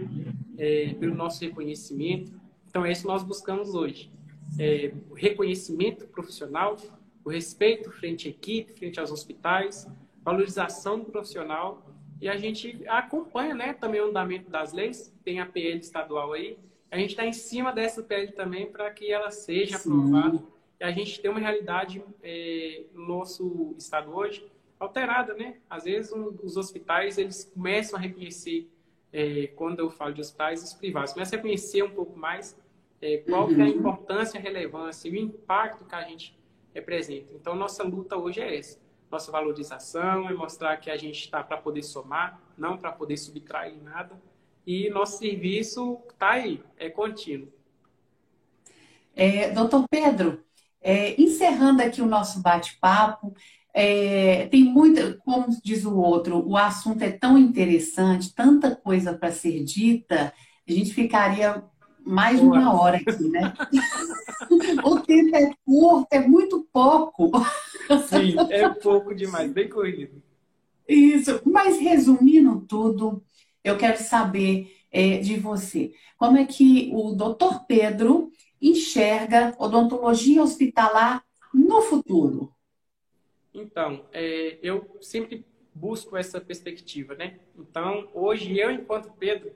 é, 0.58 0.96
pelo 0.98 1.14
nosso 1.14 1.44
reconhecimento. 1.44 2.32
Então, 2.70 2.86
é 2.86 2.94
isso 2.94 3.02
que 3.02 3.08
nós 3.10 3.24
buscamos 3.24 3.76
hoje. 3.76 4.10
É, 4.58 4.94
o 5.10 5.16
reconhecimento 5.16 6.08
profissional, 6.08 6.78
o 7.26 7.30
respeito 7.30 7.92
frente 7.92 8.30
à 8.30 8.32
equipe, 8.32 8.72
frente 8.72 9.02
aos 9.02 9.12
hospitais, 9.12 9.86
valorização 10.24 10.98
do 10.98 11.12
profissional 11.12 11.86
e 12.22 12.30
a 12.30 12.38
gente 12.38 12.82
acompanha 12.88 13.54
né, 13.54 13.74
também 13.74 14.00
o 14.00 14.06
andamento 14.06 14.50
das 14.50 14.72
leis, 14.72 15.14
tem 15.26 15.42
a 15.42 15.46
PL 15.46 15.80
estadual 15.80 16.32
aí, 16.32 16.58
a 16.92 16.98
gente 16.98 17.12
está 17.12 17.26
em 17.26 17.34
cima 17.34 17.72
dessa 17.74 18.02
PL 18.04 18.32
também 18.32 18.72
para 18.72 18.90
que 18.92 19.12
ela 19.12 19.32
seja 19.32 19.78
Sim. 19.78 19.90
aprovada. 19.90 20.44
E 20.80 20.84
a 20.84 20.92
gente 20.92 21.22
tem 21.22 21.32
uma 21.32 21.40
realidade 21.40 22.04
é, 22.22 22.84
no 22.94 23.08
nosso 23.08 23.76
estado 23.78 24.12
hoje 24.16 24.46
alterada, 24.80 25.34
né? 25.34 25.58
Às 25.70 25.86
vezes 25.86 26.12
um, 26.12 26.36
os 26.44 26.58
hospitais 26.58 27.18
eles 27.18 27.46
começam 27.54 27.98
a 27.98 28.02
reconhecer, 28.02 28.70
é, 29.12 29.48
quando 29.56 29.80
eu 29.80 29.90
falo 29.90 30.14
de 30.14 30.22
hospitais, 30.22 30.64
os 30.64 30.74
privados, 30.74 31.14
começam 31.14 31.38
a 31.38 31.42
reconhecer 31.42 31.84
um 31.84 31.92
pouco 31.92 32.18
mais 32.18 32.58
é, 33.02 33.18
qual 33.18 33.48
uhum. 33.48 33.60
é 33.62 33.64
a 33.64 33.68
importância, 33.70 34.40
a 34.40 34.44
relevância 34.44 35.08
e 35.08 35.12
o 35.12 35.16
impacto 35.16 35.86
que 35.86 35.96
a 35.96 36.04
gente 36.04 36.38
representa. 36.74 37.34
Então, 37.34 37.56
nossa 37.56 37.84
luta 37.84 38.18
hoje 38.18 38.42
é 38.42 38.58
essa. 38.58 38.80
Nossa 39.10 39.32
valorização 39.32 40.28
é 40.30 40.34
mostrar 40.34 40.76
que 40.78 40.90
a 40.90 40.98
gente 40.98 41.20
está 41.20 41.44
para 41.44 41.58
poder 41.58 41.84
somar, 41.84 42.42
não 42.58 42.78
para 42.78 42.92
poder 42.92 43.16
subtrair 43.18 43.82
nada. 43.82 44.20
E 44.66 44.90
nosso 44.90 45.20
serviço 45.20 46.00
está 46.12 46.32
aí, 46.32 46.62
é 46.78 46.90
contínuo. 46.90 47.48
É, 49.16 49.52
doutor 49.52 49.86
Pedro, 49.90 50.44
é, 50.82 51.20
encerrando 51.22 51.82
aqui 51.82 52.02
o 52.02 52.08
nosso 52.08 52.42
bate-papo, 52.42 53.34
é, 53.74 54.48
tem 54.48 54.64
muita, 54.64 55.16
como 55.18 55.48
diz 55.64 55.86
o 55.86 55.96
outro, 55.98 56.48
o 56.48 56.58
assunto 56.58 57.02
é 57.04 57.12
tão 57.12 57.38
interessante, 57.38 58.34
tanta 58.34 58.76
coisa 58.76 59.14
para 59.14 59.32
ser 59.32 59.64
dita, 59.64 60.34
a 60.68 60.72
gente 60.72 60.94
ficaria 60.94 61.64
mais 62.06 62.40
de 62.40 62.46
uma 62.46 62.74
hora 62.74 62.98
aqui, 62.98 63.28
né? 63.28 63.54
o 64.86 65.00
tempo 65.02 65.36
é 65.36 65.52
curto, 65.66 66.08
é 66.12 66.20
muito 66.20 66.68
pouco. 66.72 67.32
Sim, 68.08 68.36
é 68.50 68.70
pouco 68.70 69.14
demais, 69.14 69.52
bem 69.52 69.68
corrido. 69.68 70.22
Isso, 70.88 71.42
mas 71.44 71.80
resumindo 71.80 72.62
tudo, 72.62 73.24
eu 73.66 73.78
quero 73.78 73.98
saber 73.98 74.78
é, 74.92 75.18
de 75.18 75.38
você. 75.38 75.94
Como 76.18 76.38
é 76.38 76.46
que 76.46 76.92
o 76.94 77.14
doutor 77.14 77.66
Pedro 77.66 78.32
enxerga 78.62 79.56
odontologia 79.58 80.42
hospitalar 80.42 81.26
no 81.52 81.82
futuro? 81.82 82.54
Então, 83.52 84.06
é, 84.14 84.60
eu 84.62 84.98
sempre 85.02 85.44
busco 85.74 86.16
essa 86.16 86.40
perspectiva, 86.40 87.16
né? 87.16 87.40
Então, 87.58 88.08
hoje 88.14 88.58
eu, 88.58 88.70
enquanto 88.70 89.12
Pedro, 89.14 89.52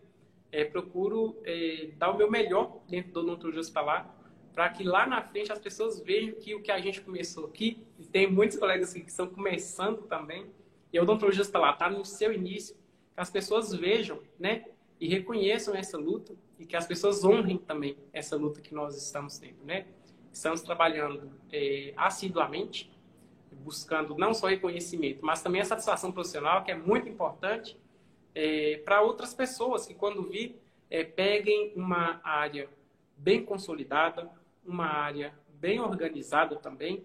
é, 0.52 0.66
procuro 0.66 1.38
é, 1.46 1.92
dar 1.98 2.12
o 2.12 2.18
meu 2.18 2.32
melhor 2.32 2.82
dentro 2.90 3.12
do 3.12 3.20
odontologia 3.20 3.62
hospitalar 3.62 4.16
para 4.54 4.70
que 4.70 4.84
lá 4.84 5.06
na 5.06 5.22
frente 5.22 5.52
as 5.52 5.60
pessoas 5.60 6.02
vejam 6.02 6.34
que 6.36 6.56
o 6.56 6.62
que 6.62 6.72
a 6.72 6.80
gente 6.80 7.00
começou 7.02 7.46
aqui, 7.46 7.86
e 7.98 8.06
tem 8.06 8.30
muitos 8.30 8.58
colegas 8.58 8.92
que 8.92 9.00
estão 9.00 9.28
começando 9.28 10.02
também, 10.02 10.48
e 10.92 10.98
a 10.98 11.04
odontologia 11.04 11.42
hospitalar 11.42 11.74
está 11.74 11.90
no 11.90 12.04
seu 12.04 12.34
início, 12.34 12.76
que 13.20 13.22
as 13.22 13.30
pessoas 13.30 13.74
vejam, 13.74 14.22
né, 14.40 14.64
e 14.98 15.06
reconheçam 15.08 15.76
essa 15.76 15.98
luta 15.98 16.34
e 16.58 16.66
que 16.66 16.76
as 16.76 16.88
pessoas 16.88 17.24
honrem 17.26 17.58
também 17.58 17.98
essa 18.14 18.38
luta 18.38 18.62
que 18.62 18.74
nós 18.74 18.96
estamos 18.96 19.38
tendo, 19.38 19.62
né? 19.66 19.86
Estamos 20.32 20.62
trabalhando 20.62 21.30
é, 21.52 21.94
assiduamente, 21.98 22.90
buscando 23.52 24.16
não 24.18 24.34
só 24.34 24.48
reconhecimento, 24.48 25.26
mas 25.26 25.42
também 25.42 25.60
a 25.60 25.66
satisfação 25.66 26.14
profissional, 26.14 26.64
que 26.64 26.72
é 26.72 26.76
muito 26.76 27.10
importante, 27.10 27.78
é, 28.34 28.78
para 28.86 29.02
outras 29.02 29.34
pessoas 29.34 29.86
que, 29.86 29.94
quando 29.94 30.24
vir, 30.24 30.58
é, 30.90 31.04
peguem 31.04 31.74
uma 31.76 32.22
área 32.24 32.70
bem 33.18 33.44
consolidada, 33.44 34.30
uma 34.66 34.86
área 34.86 35.34
bem 35.50 35.80
organizada 35.82 36.56
também, 36.56 37.04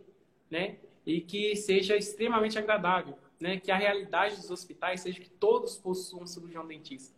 né? 0.49 0.77
E 1.05 1.21
que 1.21 1.57
seja 1.57 1.97
extremamente 1.97 2.57
agradável, 2.59 3.19
né? 3.41 3.59
Que 3.59 3.71
a 3.71 3.77
realidade 3.77 4.37
dos 4.37 4.51
hospitais 4.51 5.01
seja 5.01 5.21
que 5.21 5.31
todos 5.31 5.77
possuam 5.77 6.27
cirurgião 6.27 6.67
dentista. 6.67 7.15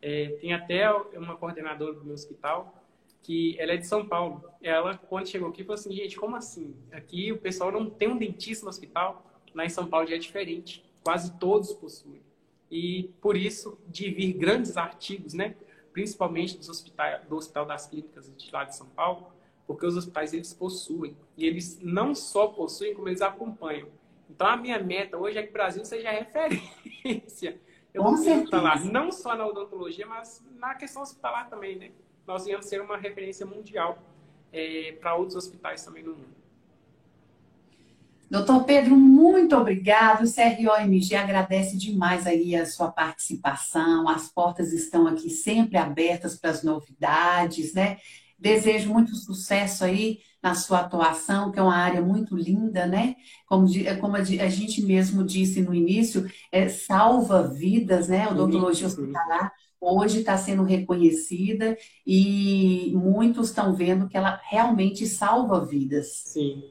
É, 0.00 0.36
tem 0.40 0.52
até 0.52 0.90
uma 0.90 1.36
coordenadora 1.36 1.94
do 1.94 2.04
meu 2.04 2.14
hospital 2.14 2.74
que 3.22 3.58
ela 3.58 3.72
é 3.72 3.76
de 3.76 3.86
São 3.86 4.06
Paulo. 4.06 4.44
Ela, 4.62 4.98
quando 4.98 5.28
chegou 5.28 5.48
aqui, 5.48 5.64
falou 5.64 5.74
assim, 5.74 5.92
gente, 5.94 6.16
como 6.16 6.36
assim? 6.36 6.76
Aqui 6.92 7.32
o 7.32 7.38
pessoal 7.38 7.72
não 7.72 7.88
tem 7.88 8.08
um 8.08 8.18
dentista 8.18 8.64
no 8.64 8.70
hospital, 8.70 9.24
lá 9.54 9.64
em 9.64 9.70
São 9.70 9.86
Paulo 9.86 10.06
já 10.06 10.16
é 10.16 10.18
diferente. 10.18 10.84
Quase 11.02 11.32
todos 11.38 11.72
possuem 11.72 12.22
e 12.70 13.10
por 13.20 13.36
isso 13.36 13.78
de 13.86 14.10
vir 14.10 14.32
grandes 14.32 14.76
artigos, 14.76 15.32
né? 15.32 15.54
principalmente 15.94 16.58
dos 16.58 16.68
hospitais, 16.68 17.24
do 17.28 17.36
Hospital 17.36 17.64
das 17.64 17.86
Clínicas 17.86 18.30
de 18.36 18.50
lá 18.50 18.64
de 18.64 18.76
São 18.76 18.88
Paulo, 18.88 19.28
porque 19.64 19.86
os 19.86 19.96
hospitais 19.96 20.34
eles 20.34 20.52
possuem 20.52 21.16
e 21.36 21.46
eles 21.46 21.78
não 21.80 22.16
só 22.16 22.48
possuem, 22.48 22.92
como 22.92 23.08
eles 23.08 23.22
acompanham. 23.22 23.86
Então 24.28 24.46
a 24.46 24.56
minha 24.56 24.78
meta 24.78 25.16
hoje 25.16 25.38
é 25.38 25.42
que 25.42 25.50
o 25.50 25.52
Brasil 25.52 25.84
seja 25.84 26.10
referência. 26.10 27.60
Eu 27.92 28.02
vou 28.02 28.16
falar 28.50 28.84
não 28.84 29.12
só 29.12 29.36
na 29.36 29.46
odontologia, 29.46 30.06
mas 30.06 30.44
na 30.56 30.74
questão 30.74 31.02
hospitalar 31.02 31.48
também, 31.48 31.78
né? 31.78 31.90
Nós 32.26 32.46
íamos 32.46 32.66
ser 32.66 32.80
uma 32.80 32.96
referência 32.96 33.46
mundial 33.46 33.98
é, 34.52 34.96
para 35.00 35.14
outros 35.14 35.36
hospitais 35.36 35.84
também 35.84 36.02
no 36.02 36.14
mundo. 36.14 36.44
Doutor 38.30 38.64
Pedro, 38.64 38.96
muito 38.96 39.54
obrigado. 39.54 40.24
O 40.24 40.32
CROMG 40.32 41.14
agradece 41.14 41.76
demais 41.76 42.26
aí 42.26 42.56
a 42.56 42.66
sua 42.66 42.90
participação. 42.90 44.08
As 44.08 44.28
portas 44.28 44.72
estão 44.72 45.06
aqui 45.06 45.30
sempre 45.30 45.76
abertas 45.76 46.34
para 46.34 46.50
as 46.50 46.64
novidades, 46.64 47.74
né? 47.74 47.98
Desejo 48.38 48.92
muito 48.92 49.14
sucesso 49.14 49.84
aí 49.84 50.18
na 50.42 50.54
sua 50.54 50.80
atuação, 50.80 51.50
que 51.50 51.58
é 51.58 51.62
uma 51.62 51.76
área 51.76 52.02
muito 52.02 52.36
linda, 52.36 52.86
né? 52.86 53.14
Como, 53.46 53.66
como 54.00 54.16
a 54.16 54.22
gente 54.22 54.82
mesmo 54.84 55.24
disse 55.24 55.62
no 55.62 55.74
início, 55.74 56.30
é, 56.52 56.68
salva 56.68 57.48
vidas, 57.48 58.08
né? 58.08 58.28
Odontologia 58.28 58.86
hospitalar 58.86 59.52
hoje 59.84 60.20
está 60.20 60.36
sendo 60.36 60.62
reconhecida 60.62 61.76
e 62.06 62.92
muitos 62.94 63.48
estão 63.48 63.74
vendo 63.74 64.08
que 64.08 64.16
ela 64.16 64.40
realmente 64.44 65.06
salva 65.06 65.64
vidas. 65.64 66.06
Sim. 66.24 66.70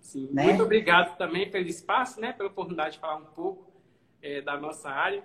Sim. 0.00 0.28
Né? 0.32 0.44
Muito 0.44 0.62
obrigado 0.62 1.16
também 1.16 1.50
pelo 1.50 1.66
espaço, 1.66 2.20
né? 2.20 2.32
Pela 2.32 2.48
oportunidade 2.48 2.94
de 2.94 3.00
falar 3.00 3.16
um 3.16 3.26
pouco 3.26 3.70
é, 4.22 4.40
da 4.40 4.58
nossa 4.58 4.88
área. 4.90 5.22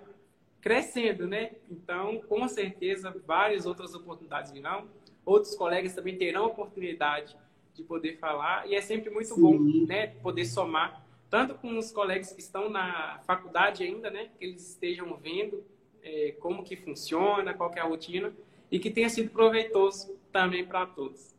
Crescendo, 0.60 1.26
né? 1.26 1.52
Então, 1.70 2.20
com 2.28 2.46
certeza, 2.48 3.14
várias 3.26 3.66
outras 3.66 3.94
oportunidades 3.94 4.52
virão. 4.52 4.86
Outros 5.24 5.54
colegas 5.54 5.94
também 5.94 6.16
terão 6.16 6.46
oportunidade 6.46 7.36
de 7.74 7.82
poder 7.82 8.18
falar. 8.18 8.68
E 8.68 8.74
é 8.74 8.80
sempre 8.80 9.10
muito 9.10 9.34
Sim. 9.34 9.40
bom, 9.40 9.58
né? 9.86 10.08
Poder 10.22 10.44
somar, 10.44 11.04
tanto 11.28 11.54
com 11.54 11.76
os 11.78 11.90
colegas 11.90 12.32
que 12.32 12.40
estão 12.40 12.68
na 12.68 13.20
faculdade 13.26 13.82
ainda, 13.82 14.10
né? 14.10 14.30
Que 14.38 14.44
eles 14.44 14.70
estejam 14.70 15.16
vendo 15.16 15.64
é, 16.02 16.32
como 16.40 16.62
que 16.62 16.76
funciona, 16.76 17.54
qual 17.54 17.72
é 17.74 17.80
a 17.80 17.84
rotina. 17.84 18.32
E 18.70 18.78
que 18.78 18.90
tenha 18.90 19.08
sido 19.08 19.30
proveitoso 19.30 20.16
também 20.32 20.64
para 20.64 20.86
todos 20.86 21.33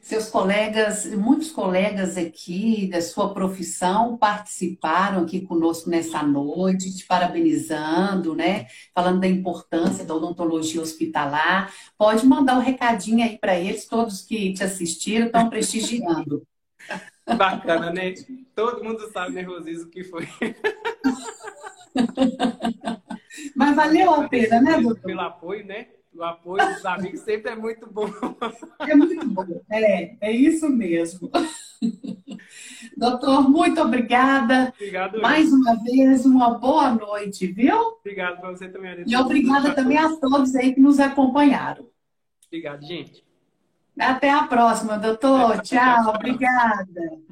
seus 0.00 0.30
colegas, 0.30 1.04
muitos 1.04 1.50
colegas 1.50 2.16
aqui 2.16 2.88
da 2.88 3.02
sua 3.02 3.34
profissão 3.34 4.16
participaram 4.16 5.22
aqui 5.22 5.42
conosco 5.42 5.90
nessa 5.90 6.22
noite, 6.22 6.96
te 6.96 7.06
parabenizando, 7.06 8.34
né? 8.34 8.66
Falando 8.94 9.20
da 9.20 9.26
importância 9.26 10.06
da 10.06 10.14
odontologia 10.14 10.80
hospitalar. 10.80 11.70
Pode 11.98 12.24
mandar 12.26 12.56
um 12.56 12.62
recadinho 12.62 13.22
aí 13.22 13.36
para 13.38 13.58
eles, 13.58 13.86
todos 13.86 14.22
que 14.22 14.54
te 14.54 14.64
assistiram 14.64 15.26
estão 15.26 15.50
prestigiando. 15.50 16.42
Bacana, 17.36 17.92
né? 17.92 18.14
Todo 18.54 18.82
mundo 18.82 19.10
sabe 19.12 19.34
nervosismo 19.34 19.90
que 19.90 20.04
foi. 20.04 20.26
Mas 23.54 23.76
valeu 23.76 24.14
a 24.14 24.28
pena, 24.28 24.60
né, 24.62 24.80
doutor? 24.80 25.02
Pelo 25.02 25.20
apoio, 25.20 25.66
né? 25.66 25.88
O 26.18 26.24
apoio 26.24 26.74
dos 26.74 26.84
amigos 26.84 27.20
sempre 27.20 27.52
é 27.52 27.54
muito 27.54 27.86
bom. 27.88 28.10
É 28.80 28.94
muito 28.96 29.24
bom, 29.28 29.46
é, 29.70 30.16
é 30.20 30.32
isso 30.32 30.68
mesmo. 30.68 31.30
Doutor, 32.96 33.48
muito 33.48 33.80
obrigada. 33.80 34.72
Obrigado. 34.74 35.20
Mais 35.20 35.52
uma 35.52 35.76
vez, 35.76 36.26
uma 36.26 36.58
boa 36.58 36.90
noite, 36.90 37.46
viu? 37.46 37.98
Obrigado 38.00 38.40
para 38.40 38.50
você 38.50 38.68
também, 38.68 38.90
Arisa. 38.90 39.08
E 39.08 39.16
obrigada 39.16 39.72
também 39.74 39.96
a 39.96 40.16
todos 40.16 40.56
aí 40.56 40.74
que 40.74 40.80
nos 40.80 40.98
acompanharam. 40.98 41.88
Obrigado, 42.48 42.84
gente. 42.84 43.24
Até 43.96 44.30
a 44.30 44.42
próxima, 44.42 44.98
doutor. 44.98 45.60
Tchau, 45.62 46.14
obrigada. 46.14 47.27